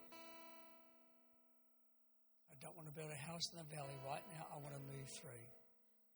I 2.55 2.63
don't 2.63 2.75
want 2.77 2.87
to 2.87 2.93
build 2.93 3.11
a 3.11 3.15
house 3.31 3.51
in 3.51 3.57
the 3.59 3.65
valley 3.75 3.97
right 4.07 4.23
now. 4.31 4.47
I 4.53 4.57
want 4.63 4.75
to 4.75 4.81
move 4.87 5.09
through 5.19 5.43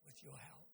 with 0.05 0.15
your 0.23 0.37
help. 0.39 0.67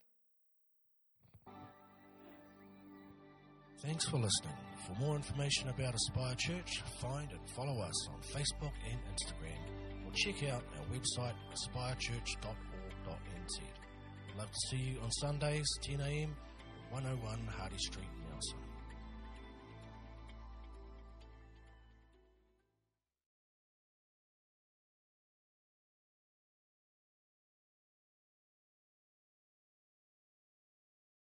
Thanks 3.82 4.05
for 4.05 4.18
listening. 4.18 4.53
For 4.86 4.93
more 5.01 5.16
information 5.16 5.70
about 5.70 5.95
Aspire 5.95 6.36
Church, 6.36 6.84
find 7.01 7.32
and 7.32 7.49
follow 7.55 7.80
us 7.82 8.07
on 8.09 8.22
Facebook 8.22 8.74
and 8.89 8.99
Instagram, 9.09 9.57
or 10.05 10.11
check 10.13 10.43
out 10.49 10.63
our 10.78 10.86
website 10.95 11.34
aspirechurch.org.nz. 11.51 13.59
We'd 14.28 14.38
love 14.38 14.51
to 14.51 14.59
see 14.70 14.78
you 14.78 14.99
on 15.01 15.11
Sundays, 15.11 15.66
10am, 15.88 16.30
101 16.91 17.47
Hardy 17.47 17.78
Street. 17.78 18.09